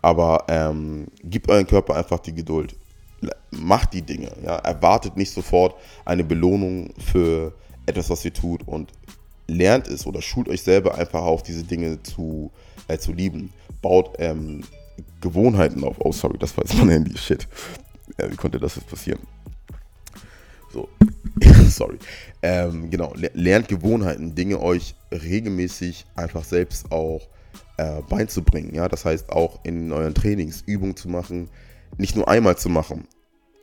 aber 0.00 0.44
ähm, 0.48 1.08
gebt 1.24 1.50
euren 1.50 1.66
Körper 1.66 1.96
einfach 1.96 2.20
die 2.20 2.34
Geduld. 2.34 2.76
Macht 3.50 3.94
die 3.94 4.02
Dinge. 4.02 4.30
Ja? 4.44 4.56
Erwartet 4.58 5.16
nicht 5.16 5.32
sofort 5.32 5.74
eine 6.04 6.22
Belohnung 6.22 6.90
für 6.98 7.52
etwas, 7.88 8.10
was 8.10 8.24
ihr 8.24 8.32
tut 8.32 8.66
und 8.66 8.92
lernt 9.46 9.88
es 9.88 10.06
oder 10.06 10.22
schult 10.22 10.48
euch 10.48 10.62
selber 10.62 10.96
einfach 10.96 11.22
auf, 11.22 11.42
diese 11.42 11.64
Dinge 11.64 12.02
zu, 12.02 12.50
äh, 12.86 12.98
zu 12.98 13.12
lieben. 13.12 13.52
Baut 13.80 14.16
ähm, 14.18 14.62
Gewohnheiten 15.20 15.82
auf. 15.84 15.96
Oh, 16.00 16.12
sorry, 16.12 16.38
das 16.38 16.56
war 16.56 16.64
jetzt 16.64 16.76
mein 16.78 16.90
Handy. 16.90 17.16
Shit. 17.16 17.48
Ja, 18.18 18.30
wie 18.30 18.36
konnte 18.36 18.58
das 18.58 18.76
jetzt 18.76 18.88
passieren? 18.88 19.20
So, 20.72 20.88
sorry. 21.68 21.98
Ähm, 22.42 22.90
genau, 22.90 23.14
lernt 23.16 23.68
Gewohnheiten, 23.68 24.34
Dinge 24.34 24.60
euch 24.60 24.94
regelmäßig 25.10 26.04
einfach 26.14 26.44
selbst 26.44 26.92
auch 26.92 27.26
äh, 27.78 28.02
beizubringen. 28.08 28.74
Ja, 28.74 28.88
das 28.88 29.04
heißt 29.04 29.30
auch 29.30 29.60
in 29.64 29.92
euren 29.92 30.14
Trainings 30.14 30.62
Übungen 30.66 30.96
zu 30.96 31.08
machen, 31.08 31.48
nicht 31.96 32.16
nur 32.16 32.28
einmal 32.28 32.58
zu 32.58 32.68
machen. 32.68 33.08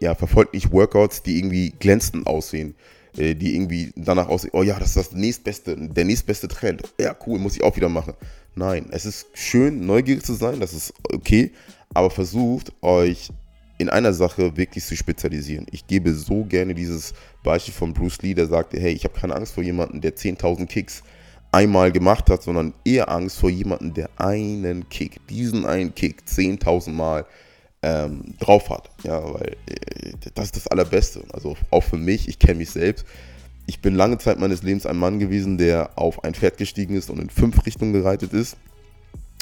Ja, 0.01 0.15
verfolgt 0.15 0.53
nicht 0.53 0.71
Workouts, 0.71 1.21
die 1.21 1.37
irgendwie 1.37 1.71
glänzend 1.71 2.27
aussehen, 2.27 2.71
äh, 2.71 3.04
die 3.17 3.55
irgendwie 3.55 3.93
danach 3.95 4.27
aussehen, 4.27 4.51
oh 4.53 4.63
ja, 4.63 4.77
das 4.77 4.89
ist 4.89 4.97
das 4.97 5.11
nächstbeste, 5.13 5.75
der 5.77 6.05
nächstbeste 6.05 6.47
Trend. 6.47 6.83
Ja, 6.99 7.15
cool, 7.25 7.39
muss 7.39 7.55
ich 7.55 7.63
auch 7.63 7.75
wieder 7.75 7.89
machen. 7.89 8.13
Nein, 8.55 8.87
es 8.91 9.05
ist 9.05 9.27
schön, 9.33 9.85
neugierig 9.85 10.23
zu 10.23 10.33
sein, 10.33 10.59
das 10.59 10.73
ist 10.73 10.93
okay, 11.11 11.51
aber 11.93 12.09
versucht 12.09 12.73
euch 12.81 13.29
in 13.77 13.89
einer 13.89 14.13
Sache 14.13 14.55
wirklich 14.55 14.85
zu 14.85 14.95
spezialisieren. 14.95 15.65
Ich 15.71 15.87
gebe 15.87 16.13
so 16.13 16.45
gerne 16.45 16.73
dieses 16.73 17.13
Beispiel 17.43 17.73
von 17.73 17.93
Bruce 17.93 18.21
Lee, 18.21 18.33
der 18.33 18.47
sagte, 18.47 18.79
hey, 18.79 18.93
ich 18.93 19.03
habe 19.03 19.19
keine 19.19 19.35
Angst 19.35 19.53
vor 19.53 19.63
jemandem, 19.63 20.01
der 20.01 20.15
10.000 20.15 20.65
Kicks 20.67 21.03
einmal 21.51 21.91
gemacht 21.91 22.29
hat, 22.29 22.43
sondern 22.43 22.73
eher 22.83 23.09
Angst 23.09 23.37
vor 23.37 23.49
jemandem, 23.49 23.93
der 23.93 24.09
einen 24.17 24.87
Kick, 24.89 25.25
diesen 25.27 25.65
einen 25.65 25.93
Kick 25.95 26.23
10.000 26.27 26.91
Mal 26.91 27.25
ähm, 27.85 28.33
drauf 28.39 28.71
hat. 28.71 28.89
Ja, 29.03 29.21
weil 29.31 29.55
äh, 29.67 30.13
das 30.33 30.45
ist 30.45 30.55
das 30.55 30.67
Allerbeste. 30.67 31.21
Also 31.31 31.55
auch 31.69 31.83
für 31.83 31.97
mich, 31.97 32.27
ich 32.27 32.39
kenne 32.39 32.55
mich 32.55 32.71
selbst. 32.71 33.05
Ich 33.67 33.79
bin 33.79 33.95
lange 33.95 34.17
Zeit 34.17 34.39
meines 34.39 34.63
Lebens 34.63 34.87
ein 34.87 34.97
Mann 34.97 35.19
gewesen, 35.19 35.57
der 35.57 35.91
auf 35.95 36.23
ein 36.23 36.33
Pferd 36.33 36.57
gestiegen 36.57 36.95
ist 36.95 37.09
und 37.11 37.19
in 37.19 37.29
fünf 37.29 37.63
Richtungen 37.65 37.93
gereitet 37.93 38.33
ist. 38.33 38.57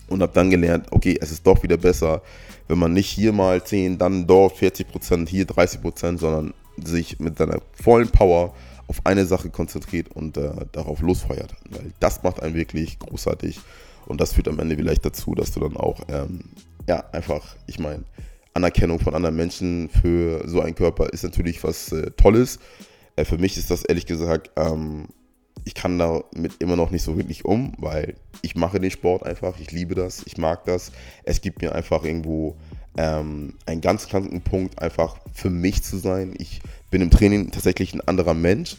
Und 0.08 0.22
habe 0.22 0.34
dann 0.34 0.50
gelernt, 0.50 0.88
okay, 0.92 1.18
es 1.22 1.32
ist 1.32 1.48
doch 1.48 1.64
wieder 1.64 1.78
besser, 1.78 2.22
wenn 2.68 2.78
man 2.78 2.92
nicht 2.92 3.10
hier 3.10 3.32
mal 3.32 3.64
10, 3.64 3.98
dann 3.98 4.28
dort 4.28 4.58
40%, 4.58 5.30
hier 5.30 5.46
30%, 5.46 6.20
sondern 6.20 6.54
sich 6.84 7.20
mit 7.20 7.38
seiner 7.38 7.62
vollen 7.72 8.10
Power 8.10 8.54
auf 8.88 9.06
eine 9.06 9.26
Sache 9.26 9.50
konzentriert 9.50 10.10
und 10.14 10.36
äh, 10.36 10.52
darauf 10.74 11.02
losfeuert. 11.02 11.56
Weil 11.70 11.94
das 12.02 12.22
macht 12.24 12.44
einen 12.44 12.56
wirklich 12.56 13.00
großartig. 13.00 13.62
Und 14.06 14.20
das 14.20 14.34
führt 14.34 14.50
am 14.50 14.60
Ende 14.60 14.76
vielleicht 14.76 15.06
dazu, 15.06 15.34
dass 15.34 15.54
du 15.54 15.62
dann 15.62 15.78
auch, 15.78 16.02
ähm, 16.10 16.42
ja, 16.88 17.06
einfach, 17.14 17.56
ich 17.68 17.80
meine, 17.80 18.04
Anerkennung 18.54 19.00
von 19.00 19.16
anderen 19.16 19.36
Menschen 19.36 19.90
für 19.90 20.48
so 20.48 20.62
einen 20.62 20.76
Körper 20.76 21.10
ist 21.10 21.24
natürlich 21.24 21.64
was 21.64 21.92
äh, 21.92 22.12
Tolles. 22.12 22.60
Äh, 23.16 23.26
für 23.26 23.38
mich 23.38 23.58
ist 23.58 23.72
das 23.72 23.84
ehrlich 23.84 24.06
gesagt, 24.06 24.52
ähm, 24.56 25.08
ich 25.66 25.76
kann 25.76 25.98
damit 25.98 26.54
immer 26.60 26.76
noch 26.76 26.92
nicht 26.92 27.04
so 27.04 27.18
wirklich 27.18 27.46
um, 27.46 27.74
weil 27.78 28.16
ich 28.42 28.56
mache 28.56 28.80
den 28.80 28.92
Sport 28.92 29.26
einfach, 29.26 29.60
ich 29.60 29.72
liebe 29.72 29.96
das, 29.96 30.24
ich 30.26 30.38
mag 30.38 30.66
das. 30.66 30.92
Es 31.24 31.42
gibt 31.42 31.62
mir 31.62 31.74
einfach 31.74 32.04
irgendwo 32.04 32.58
ähm, 32.98 33.54
einen 33.66 33.82
ganz 33.82 34.08
kranken 34.08 34.42
Punkt, 34.42 34.82
einfach 34.82 35.18
für 35.34 35.50
mich 35.50 35.84
zu 35.84 35.98
sein. 35.98 36.34
Ich 36.38 36.62
bin 36.92 37.02
im 37.02 37.10
Training 37.10 37.52
tatsächlich 37.52 37.94
ein 37.94 38.02
anderer 38.02 38.34
Mensch. 38.34 38.78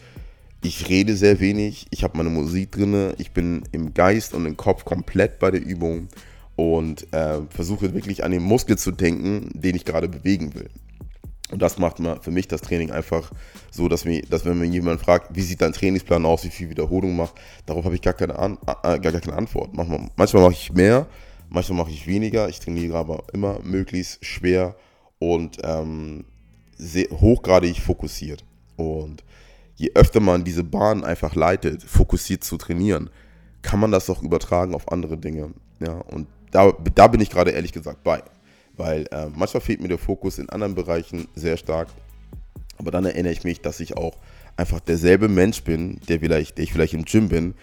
Ich 0.63 0.89
rede 0.89 1.15
sehr 1.17 1.41
wenig, 1.41 1.87
ich 1.91 2.05
habe 2.05 2.17
meine 2.17 2.31
Musik 2.31 2.73
drin, 2.73 3.13
ich 3.19 3.33
bin 3.33 3.65
im 3.73 3.93
Geist 3.93 4.33
und 4.33 4.47
im 4.47 4.57
Kopf 4.57 4.85
komplett 4.85 5.39
bei 5.39 5.51
der 5.51 5.63
Übung 5.63 6.09
und 6.57 7.13
äh, 7.13 7.41
versuche 7.51 7.95
wirklich 7.95 8.25
an 8.25 8.31
den 8.31 8.43
Muskel 8.43 8.79
zu 8.79 8.93
denken, 8.93 9.51
den 9.55 9.75
ich 9.75 9.85
gerade 9.85 10.09
bewegen 10.09 10.55
will. 10.55 10.71
Und 11.51 11.61
das 11.61 11.79
macht 11.79 11.99
für 12.23 12.31
mich 12.31 12.49
das 12.49 12.63
Training 12.63 12.91
einfach 12.91 13.31
so, 13.71 13.89
dass, 13.89 14.05
mir, 14.05 14.23
dass 14.23 14.45
wenn 14.45 14.59
mir 14.59 14.67
jemand 14.67 15.01
fragt, 15.01 15.37
wie 15.37 15.43
sieht 15.43 15.61
dein 15.61 15.73
Trainingsplan 15.73 16.25
aus, 16.25 16.45
wie 16.45 16.51
viel 16.51 16.71
Wiederholung 16.71 17.17
macht, 17.17 17.35
darauf 17.67 17.85
habe 17.85 17.95
ich 17.95 18.03
gar 18.03 18.15
keine, 18.15 18.39
An 18.39 18.59
äh, 18.83 18.99
gar, 18.99 19.13
keine 19.13 19.37
Antwort. 19.37 19.75
Manchmal, 19.75 20.09
manchmal 20.17 20.43
mache 20.43 20.55
ich 20.55 20.73
mehr, 20.73 21.07
manchmal 21.51 21.79
mache 21.79 21.91
ich 21.91 22.07
weniger. 22.07 22.49
Ich 22.49 22.61
trainiere 22.61 22.97
aber 22.97 23.25
immer 23.33 23.61
möglichst 23.63 24.25
schwer 24.25 24.75
und 25.19 25.59
ähm, 25.63 26.25
hochgradig 27.11 27.79
fokussiert. 27.79 28.45
Und 28.77 29.23
je 29.77 29.93
öfter 29.95 30.21
man 30.21 30.45
diese 30.45 30.65
Bahn 30.65 31.05
einfach 31.05 31.35
leitet, 31.35 31.83
fokussiert 31.83 32.43
zu 32.43 32.57
trainieren, 32.57 33.11
kann 33.63 33.81
man 33.81 33.91
das 33.91 34.09
auch 34.09 34.23
übertragen 34.23 34.75
auf 34.75 34.91
andere 34.91 35.19
Dinge. 35.19 35.53
Ja, 35.81 35.93
und 35.93 36.27
da, 36.55 36.73
da 36.95 37.09
bin 37.09 37.21
ich 37.21 37.31
gerade 37.31 37.51
ehrlich 37.51 37.73
gesagt 37.73 38.03
bei. 38.05 38.23
Weil 38.77 39.07
äh, 39.13 39.27
manchmal 39.35 39.61
fehlt 39.61 39.81
mir 39.81 39.89
der 39.89 39.99
Fokus 39.99 40.39
in 40.39 40.49
anderen 40.49 40.75
Bereichen 40.75 41.29
sehr 41.35 41.57
stark. 41.57 41.89
Aber 42.79 42.91
dann 42.91 43.05
erinnere 43.05 43.33
ich 43.33 43.45
mich, 43.45 43.61
dass 43.61 43.81
ich 43.81 43.97
auch 43.97 44.17
einfach 44.57 44.81
derselbe 44.81 45.29
Mensch 45.29 45.63
bin, 45.63 46.01
der, 46.09 46.21
vielleicht, 46.21 46.57
der 46.57 46.65
ich 46.65 46.73
vielleicht 46.73 46.95
im 46.95 47.05
Gym 47.05 47.29
bin, 47.29 47.55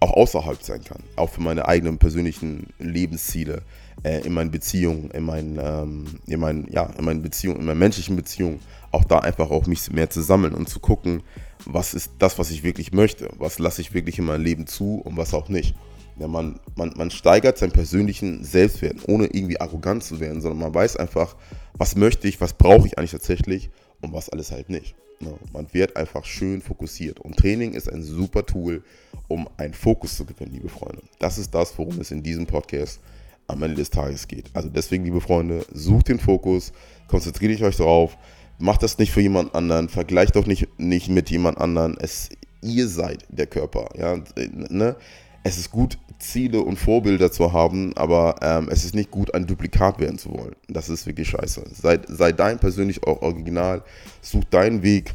auch 0.00 0.12
außerhalb 0.12 0.62
sein 0.62 0.82
kann. 0.82 1.02
Auch 1.16 1.30
für 1.30 1.42
meine 1.42 1.66
eigenen 1.68 1.98
persönlichen 1.98 2.68
Lebensziele, 2.78 3.62
äh, 4.02 4.20
in 4.20 4.32
meinen 4.32 4.50
Beziehungen, 4.50 5.10
in 5.10 5.24
meinen, 5.24 5.58
ähm, 5.62 6.06
in 6.26 6.40
meinen, 6.40 6.66
ja, 6.72 6.84
in 6.98 7.04
meinen 7.04 7.22
Beziehungen, 7.22 7.60
in 7.60 7.66
meinen 7.66 7.78
menschlichen 7.78 8.16
Beziehungen, 8.16 8.60
auch 8.92 9.04
da 9.04 9.18
einfach 9.18 9.50
auch 9.50 9.66
mich 9.66 9.90
mehr 9.92 10.10
zu 10.10 10.22
sammeln 10.22 10.54
und 10.54 10.68
zu 10.68 10.80
gucken, 10.80 11.22
was 11.66 11.94
ist 11.94 12.12
das, 12.18 12.38
was 12.38 12.50
ich 12.50 12.62
wirklich 12.62 12.92
möchte, 12.92 13.28
was 13.38 13.58
lasse 13.58 13.82
ich 13.82 13.92
wirklich 13.92 14.18
in 14.18 14.24
mein 14.24 14.42
Leben 14.42 14.66
zu 14.66 15.00
und 15.04 15.16
was 15.16 15.34
auch 15.34 15.48
nicht. 15.48 15.74
Ja, 16.20 16.28
man, 16.28 16.60
man, 16.76 16.92
man 16.96 17.10
steigert 17.10 17.56
seinen 17.56 17.72
persönlichen 17.72 18.44
Selbstwert, 18.44 19.08
ohne 19.08 19.24
irgendwie 19.24 19.58
arrogant 19.58 20.04
zu 20.04 20.20
werden, 20.20 20.42
sondern 20.42 20.60
man 20.60 20.74
weiß 20.74 20.98
einfach, 20.98 21.34
was 21.72 21.96
möchte 21.96 22.28
ich, 22.28 22.42
was 22.42 22.52
brauche 22.52 22.86
ich 22.86 22.98
eigentlich 22.98 23.12
tatsächlich 23.12 23.70
und 24.02 24.12
was 24.12 24.28
alles 24.28 24.52
halt 24.52 24.68
nicht. 24.68 24.94
Ja, 25.20 25.32
man 25.54 25.66
wird 25.72 25.96
einfach 25.96 26.26
schön 26.26 26.60
fokussiert. 26.60 27.20
Und 27.20 27.38
Training 27.38 27.72
ist 27.72 27.90
ein 27.90 28.02
super 28.02 28.44
Tool, 28.44 28.84
um 29.28 29.48
einen 29.56 29.72
Fokus 29.72 30.18
zu 30.18 30.26
gewinnen, 30.26 30.52
liebe 30.52 30.68
Freunde. 30.68 31.00
Das 31.18 31.38
ist 31.38 31.54
das, 31.54 31.76
worum 31.78 31.98
es 31.98 32.10
in 32.10 32.22
diesem 32.22 32.46
Podcast 32.46 33.00
am 33.46 33.62
Ende 33.62 33.76
des 33.76 33.88
Tages 33.88 34.28
geht. 34.28 34.50
Also 34.52 34.68
deswegen, 34.68 35.04
liebe 35.04 35.22
Freunde, 35.22 35.64
sucht 35.72 36.08
den 36.08 36.18
Fokus, 36.18 36.72
konzentriert 37.08 37.62
euch 37.62 37.76
darauf, 37.76 38.18
macht 38.58 38.82
das 38.82 38.98
nicht 38.98 39.10
für 39.10 39.22
jemand 39.22 39.54
anderen, 39.54 39.88
vergleicht 39.88 40.36
doch 40.36 40.46
nicht, 40.46 40.68
nicht 40.78 41.08
mit 41.08 41.30
jemand 41.30 41.56
anderen. 41.56 41.96
Es, 41.98 42.28
ihr 42.60 42.88
seid 42.88 43.24
der 43.30 43.46
Körper. 43.46 43.88
Ja, 43.96 44.22
ne? 44.68 44.96
Es 45.42 45.56
ist 45.56 45.70
gut, 45.70 45.98
Ziele 46.18 46.60
und 46.60 46.76
Vorbilder 46.76 47.32
zu 47.32 47.52
haben, 47.52 47.96
aber 47.96 48.36
ähm, 48.42 48.68
es 48.70 48.84
ist 48.84 48.94
nicht 48.94 49.10
gut, 49.10 49.34
ein 49.34 49.46
Duplikat 49.46 49.98
werden 49.98 50.18
zu 50.18 50.32
wollen. 50.32 50.54
Das 50.68 50.88
ist 50.88 51.06
wirklich 51.06 51.28
scheiße. 51.28 51.64
Sei, 51.72 51.98
sei 52.08 52.32
dein 52.32 52.58
persönlich 52.58 53.02
auch 53.04 53.22
original, 53.22 53.82
such 54.20 54.44
deinen 54.44 54.82
Weg. 54.82 55.14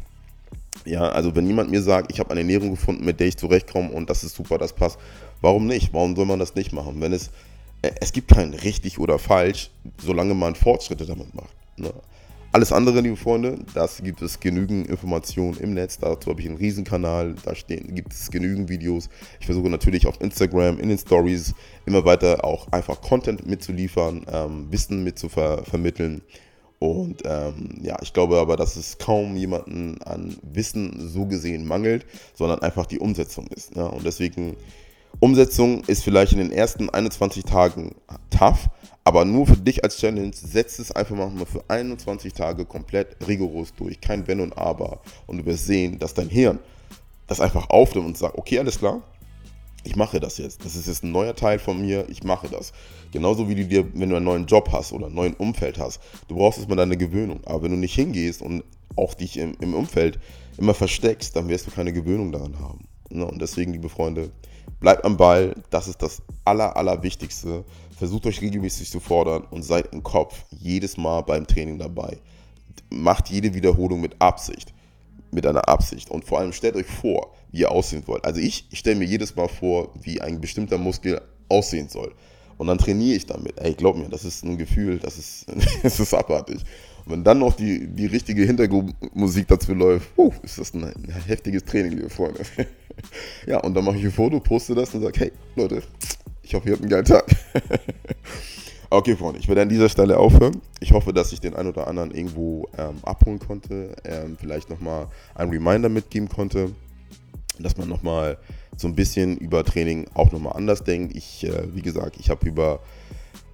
Ja, 0.84 1.10
also 1.10 1.36
wenn 1.36 1.48
jemand 1.48 1.72
mir 1.72 1.82
sagt, 1.82 2.12
ich 2.12 2.20
habe 2.20 2.32
eine 2.32 2.42
Ernährung 2.42 2.72
gefunden, 2.72 3.06
mit 3.06 3.20
der 3.20 3.28
ich 3.28 3.38
zurechtkomme 3.38 3.92
und 3.92 4.10
das 4.10 4.24
ist 4.24 4.36
super, 4.36 4.58
das 4.58 4.74
passt, 4.74 5.00
warum 5.42 5.68
nicht? 5.68 5.94
Warum 5.94 6.16
soll 6.16 6.26
man 6.26 6.40
das 6.40 6.56
nicht 6.56 6.74
machen? 6.74 7.02
Wenn 7.02 7.14
es, 7.14 7.30
äh, 7.82 7.92
es 8.02 8.12
gibt 8.12 8.30
kein 8.30 8.54
richtig 8.54 9.00
oder 9.00 9.20
falsch, 9.20 9.70
solange 10.02 10.34
man 10.34 10.56
Fortschritte 10.56 11.06
damit 11.06 11.34
macht. 11.34 11.54
Ne? 11.78 11.94
Alles 12.56 12.72
andere, 12.72 13.02
liebe 13.02 13.18
Freunde, 13.18 13.60
das 13.74 14.02
gibt 14.02 14.22
es 14.22 14.40
genügend 14.40 14.88
Informationen 14.88 15.58
im 15.58 15.74
Netz. 15.74 16.00
Dazu 16.00 16.30
habe 16.30 16.40
ich 16.40 16.48
einen 16.48 16.56
Riesenkanal. 16.56 17.36
Da 17.44 17.54
stehen, 17.54 17.94
gibt 17.94 18.14
es 18.14 18.32
genügend 18.32 18.70
Videos. 18.70 19.10
Ich 19.42 19.46
versuche 19.46 19.70
natürlich 19.70 20.08
auf 20.08 20.22
Instagram, 20.22 20.80
in 20.80 20.88
den 20.88 20.98
Stories 20.98 21.54
immer 21.86 22.06
weiter 22.06 22.46
auch 22.46 22.72
einfach 22.72 23.02
Content 23.02 23.46
mitzuliefern, 23.46 24.26
ähm, 24.32 24.68
Wissen 24.72 25.04
mitzuvermitteln. 25.04 26.22
Und 26.80 27.24
ähm, 27.26 27.78
ja, 27.82 27.98
ich 28.02 28.14
glaube 28.14 28.40
aber, 28.40 28.56
dass 28.56 28.78
es 28.78 29.00
kaum 29.00 29.36
jemanden 29.36 30.02
an 30.04 30.38
Wissen 30.42 31.10
so 31.10 31.26
gesehen 31.26 31.68
mangelt, 31.68 32.06
sondern 32.36 32.60
einfach 32.60 32.86
die 32.86 33.00
Umsetzung 33.00 33.48
ist. 33.48 33.76
Ja? 33.76 33.88
Und 33.88 34.06
deswegen, 34.06 34.56
Umsetzung 35.20 35.84
ist 35.88 36.06
vielleicht 36.06 36.32
in 36.32 36.40
den 36.40 36.54
ersten 36.54 36.90
21 36.90 37.44
Tagen 37.44 37.96
tough, 38.30 38.70
aber 39.06 39.24
nur 39.24 39.46
für 39.46 39.56
dich 39.56 39.84
als 39.84 39.98
Challenge, 39.98 40.32
setz 40.34 40.80
es 40.80 40.92
einfach 40.92 41.16
mal 41.16 41.46
für 41.46 41.64
21 41.68 42.34
Tage 42.34 42.66
komplett 42.66 43.16
rigoros 43.28 43.74
durch. 43.76 44.02
Kein 44.02 44.28
Wenn 44.28 44.42
und 44.42 44.58
Aber. 44.58 45.00
Und 45.28 45.38
du 45.38 45.46
wirst 45.46 45.68
sehen, 45.68 46.00
dass 46.00 46.16
dein 46.16 46.28
Hirn 46.28 46.58
das 47.28 47.40
einfach 47.40 47.70
aufnimmt 47.70 48.08
und 48.08 48.18
sagt, 48.18 48.36
okay, 48.36 48.58
alles 48.58 48.80
klar, 48.80 49.04
ich 49.84 49.96
mache 49.96 50.20
das 50.20 50.40
jetzt. 50.40 50.66
Das 50.66 50.76
ist 50.76 50.88
jetzt 50.88 51.04
ein 51.04 51.12
neuer 51.12 51.36
Teil 51.36 51.60
von 51.60 51.80
mir, 51.80 52.10
ich 52.10 52.24
mache 52.24 52.50
das. 52.50 52.74
Genauso 53.12 53.48
wie 53.48 53.54
du 53.54 53.66
dir, 53.66 53.86
wenn 53.94 54.10
du 54.10 54.16
einen 54.16 54.26
neuen 54.26 54.48
Job 54.48 54.70
hast 54.72 54.92
oder 54.92 55.06
einen 55.06 55.16
neuen 55.16 55.36
Umfeld 55.36 55.78
hast, 55.78 56.02
du 56.28 56.36
brauchst 56.36 56.58
erstmal 56.58 56.78
deine 56.78 56.98
Gewöhnung. 56.98 57.42
Aber 57.46 57.62
wenn 57.62 57.72
du 57.72 57.78
nicht 57.78 57.94
hingehst 57.94 58.42
und 58.42 58.64
auch 58.96 59.14
dich 59.14 59.38
im, 59.38 59.56
im 59.62 59.76
Umfeld 59.76 60.20
immer 60.58 60.74
versteckst, 60.74 61.36
dann 61.36 61.48
wirst 61.48 61.68
du 61.68 61.72
keine 61.72 61.94
Gewöhnung 61.94 62.32
daran 62.32 62.60
haben. 62.60 62.88
Ne? 63.10 63.24
Und 63.24 63.40
deswegen, 63.40 63.72
liebe 63.72 63.90
Freunde, 63.90 64.32
bleibt 64.80 65.06
am 65.06 65.18
Ball. 65.18 65.54
Das 65.70 65.88
ist 65.88 66.02
das 66.02 66.22
Aller, 66.44 66.76
Allerwichtigste. 66.76 67.64
Versucht 67.98 68.26
euch 68.26 68.42
regelmäßig 68.42 68.90
zu 68.90 69.00
fordern 69.00 69.44
und 69.52 69.64
seid 69.64 69.94
im 69.94 70.04
Kopf 70.04 70.44
jedes 70.52 70.98
Mal 70.98 71.22
beim 71.22 71.48
Training 71.48 71.80
dabei. 71.80 72.18
Macht 72.90 73.30
jede 73.30 73.54
Wiederholung 73.54 74.02
mit 74.02 74.16
Absicht. 74.20 74.74
Mit 75.32 75.46
einer 75.46 75.68
Absicht. 75.70 76.12
Und 76.12 76.26
vor 76.26 76.40
allem 76.40 76.52
stellt 76.52 76.76
euch 76.76 76.88
vor, 76.88 77.34
wie 77.52 77.62
ihr 77.62 77.72
aussehen 77.72 78.04
wollt. 78.06 78.26
Also 78.26 78.42
ich, 78.42 78.68
stelle 78.74 78.98
mir 78.98 79.06
jedes 79.06 79.36
Mal 79.36 79.48
vor, 79.48 79.94
wie 80.02 80.20
ein 80.20 80.42
bestimmter 80.42 80.78
Muskel 80.78 81.22
aussehen 81.48 81.88
soll. 81.88 82.14
Und 82.58 82.68
dann 82.68 82.78
trainiere 82.78 83.16
ich 83.16 83.26
damit. 83.26 83.58
Ey, 83.60 83.74
glaub 83.74 83.98
mir, 83.98 84.10
das 84.10 84.26
ist 84.26 84.44
ein 84.44 84.58
Gefühl, 84.58 85.00
das 85.00 85.18
ist, 85.18 85.46
das 85.84 86.00
ist 86.00 86.14
abartig. 86.14 86.60
Und 87.06 87.12
wenn 87.12 87.24
dann 87.24 87.40
noch 87.40 87.56
die, 87.56 87.88
die 87.88 88.08
richtige 88.08 88.44
Hintergrundmusik 88.44 89.48
dazu 89.48 89.74
läuft, 89.74 90.18
uh, 90.18 90.34
ist 90.44 90.58
das 90.58 90.74
ein, 90.74 90.84
ein 90.84 91.24
heftiges 91.28 91.64
Training, 91.64 91.94
liebe 91.94 92.10
Freunde. 92.10 92.42
ja, 93.48 93.60
und 93.60 93.74
dann 93.74 93.86
mache 93.86 93.98
ich 93.98 94.06
ein 94.06 94.12
Foto, 94.12 94.40
poste 94.40 94.76
das 94.76 94.94
und 94.96 95.02
sage, 95.02 95.20
hey, 95.20 95.32
Leute, 95.56 95.84
ich 96.46 96.54
hoffe, 96.54 96.70
ihr 96.70 96.74
habt 96.74 96.84
einen 96.84 96.92
geilen 96.92 97.06
Tag. 97.06 97.26
okay, 98.92 99.16
Freunde, 99.16 99.40
ich 99.40 99.48
werde 99.48 99.64
an 99.64 99.70
dieser 99.70 99.90
Stelle 99.90 100.18
aufhören. 100.18 100.62
Ich 100.80 100.92
hoffe, 100.92 101.12
dass 101.12 101.32
ich 101.34 101.40
den 101.40 101.56
einen 101.56 101.70
oder 101.70 101.88
anderen 101.88 102.12
irgendwo 102.12 102.70
ähm, 102.78 102.98
abholen 103.04 103.40
konnte, 103.40 103.96
ähm, 104.06 104.38
vielleicht 104.40 104.70
nochmal 104.70 105.08
ein 105.34 105.50
Reminder 105.50 105.90
mitgeben 105.90 106.30
konnte, 106.30 106.72
dass 107.58 107.78
man 107.78 107.90
nochmal 107.90 108.38
so 108.78 108.88
ein 108.88 108.96
bisschen 108.96 109.38
über 109.38 109.64
Training 109.64 110.06
auch 110.14 110.32
nochmal 110.32 110.54
anders 110.54 110.84
denkt. 110.84 111.16
Ich, 111.16 111.44
äh, 111.46 111.74
wie 111.74 111.82
gesagt, 111.82 112.18
ich 112.20 112.30
habe 112.30 112.48
über 112.48 112.80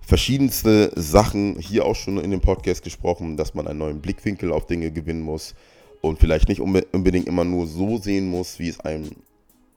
verschiedenste 0.01 0.91
Sachen 0.95 1.57
hier 1.59 1.85
auch 1.85 1.95
schon 1.95 2.17
in 2.17 2.31
dem 2.31 2.41
Podcast 2.41 2.83
gesprochen, 2.83 3.37
dass 3.37 3.53
man 3.53 3.67
einen 3.67 3.79
neuen 3.79 4.01
Blickwinkel 4.01 4.51
auf 4.51 4.65
Dinge 4.65 4.91
gewinnen 4.91 5.21
muss 5.21 5.55
und 6.01 6.19
vielleicht 6.19 6.49
nicht 6.49 6.59
unbedingt 6.59 7.27
immer 7.27 7.45
nur 7.45 7.67
so 7.67 7.97
sehen 7.97 8.27
muss, 8.27 8.59
wie 8.59 8.67
es 8.67 8.81
einem 8.81 9.11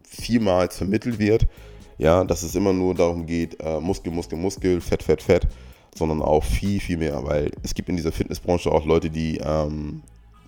vielmals 0.02 0.76
vermittelt 0.76 1.20
wird, 1.20 1.46
ja, 1.98 2.24
dass 2.24 2.42
es 2.42 2.54
immer 2.54 2.72
nur 2.72 2.94
darum 2.94 3.26
geht, 3.26 3.60
äh, 3.60 3.80
Muskel, 3.80 4.12
Muskel, 4.12 4.38
Muskel, 4.38 4.80
Fett, 4.80 5.02
Fett, 5.02 5.22
Fett, 5.22 5.46
sondern 5.94 6.22
auch 6.22 6.44
viel, 6.44 6.80
viel 6.80 6.96
mehr, 6.96 7.24
weil 7.24 7.50
es 7.62 7.74
gibt 7.74 7.88
in 7.88 7.96
dieser 7.96 8.12
Fitnessbranche 8.12 8.70
auch 8.70 8.84
Leute, 8.84 9.10
die 9.10 9.38
ähm, 9.38 10.02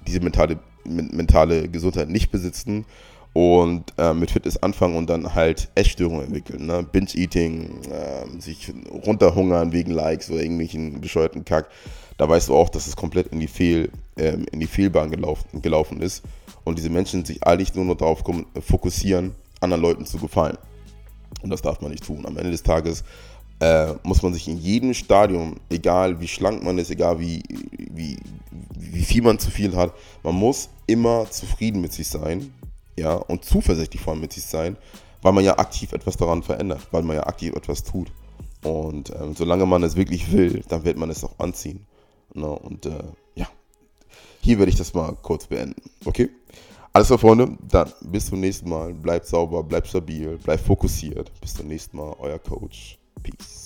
diese 0.07 0.21
mentale, 0.21 0.59
mentale 0.85 1.69
Gesundheit 1.69 2.09
nicht 2.09 2.31
besitzen 2.31 2.85
und 3.33 3.93
äh, 3.99 4.15
mit 4.15 4.31
Fitness 4.31 4.57
anfangen 4.57 4.97
und 4.97 5.11
dann 5.11 5.35
halt 5.35 5.69
Essstörungen 5.75 6.25
entwickeln, 6.25 6.67
ne? 6.67 6.87
Binge-Eating, 6.91 7.83
äh, 7.85 8.41
sich 8.41 8.73
runterhungern 8.91 9.73
wegen 9.73 9.91
Likes 9.91 10.31
oder 10.31 10.41
irgendwelchen 10.41 11.01
bescheuerten 11.01 11.45
Kack. 11.45 11.69
Da 12.17 12.29
weißt 12.29 12.49
du 12.49 12.57
auch, 12.57 12.71
dass 12.71 12.87
es 12.87 12.97
komplett 12.97 13.27
in 13.29 13.41
die, 13.41 13.47
Fehl, 13.47 13.91
äh, 14.17 14.39
in 14.51 14.61
die 14.61 14.67
Fehlbahn 14.67 15.11
gelaufen, 15.11 15.61
gelaufen 15.61 16.01
ist 16.01 16.23
und 16.65 16.79
diese 16.79 16.89
Menschen 16.89 17.27
sich 17.27 17.47
eigentlich 17.47 17.75
nur 17.75 17.85
noch 17.85 17.97
darauf 17.97 18.25
fokussieren, 18.61 19.35
anderen 19.61 19.83
Leuten 19.83 20.07
zu 20.07 20.17
gefallen. 20.17 20.57
Und 21.43 21.51
das 21.51 21.63
darf 21.63 21.81
man 21.81 21.91
nicht 21.91 22.05
tun. 22.05 22.27
Am 22.27 22.37
Ende 22.37 22.51
des 22.51 22.63
Tages 22.63 23.05
äh, 23.61 23.95
muss 24.03 24.23
man 24.23 24.35
sich 24.35 24.49
in 24.49 24.59
jedem 24.59 24.95
Stadium, 24.95 25.57
egal 25.71 26.21
wie 26.21 26.29
schlank 26.29 26.63
man 26.63 26.79
ist, 26.79 26.91
egal 26.91 27.21
wie, 27.21 27.43
wie, 27.93 28.19
wie 28.79 29.05
viel 29.05 29.23
man 29.23 29.39
zu 29.39 29.51
viel 29.51 29.75
hat, 29.77 29.93
man 30.23 30.35
muss 30.35 30.69
immer 30.87 31.31
zufrieden 31.31 31.81
mit 31.81 31.93
sich 31.93 32.09
sein 32.09 32.53
ja, 32.99 33.15
und 33.15 33.45
zuversichtlich 33.45 34.03
vor 34.03 34.13
allem 34.13 34.23
mit 34.23 34.33
sich 34.33 34.45
sein, 34.45 34.77
weil 35.23 35.33
man 35.33 35.45
ja 35.45 35.59
aktiv 35.59 35.93
etwas 35.93 36.17
daran 36.17 36.43
verändert, 36.43 36.87
weil 36.91 37.03
man 37.03 37.17
ja 37.17 37.27
aktiv 37.27 37.55
etwas 37.55 37.85
tut. 37.85 38.09
Und 38.63 39.11
ähm, 39.11 39.35
solange 39.35 39.67
man 39.67 39.83
es 39.83 39.97
wirklich 39.97 40.33
will, 40.33 40.63
dann 40.69 40.85
wird 40.85 40.97
man 40.97 41.11
es 41.11 41.23
auch 41.25 41.39
anziehen. 41.39 41.87
Ne? 42.35 42.47
Und 42.47 42.87
äh, 42.87 43.05
ja, 43.35 43.49
hier 44.41 44.59
werde 44.59 44.71
ich 44.71 44.79
das 44.79 44.95
mal 44.95 45.17
kurz 45.23 45.47
beenden. 45.47 45.81
Okay? 46.05 46.31
Alles 46.97 47.09
klar, 47.09 47.19
Freunde, 47.19 47.59
dann 47.61 47.93
bis 48.01 48.25
zum 48.25 48.41
nächsten 48.41 48.71
Mal. 48.71 48.95
Bleibt 48.95 49.27
sauber, 49.27 49.63
bleibt 49.63 49.87
stabil, 49.87 50.39
bleibt 50.39 50.65
fokussiert. 50.65 51.31
Bis 51.43 51.53
zum 51.53 51.69
nächsten 51.69 51.95
Mal, 51.95 52.17
euer 52.21 52.39
Coach. 52.39 52.99
Peace. 53.23 53.66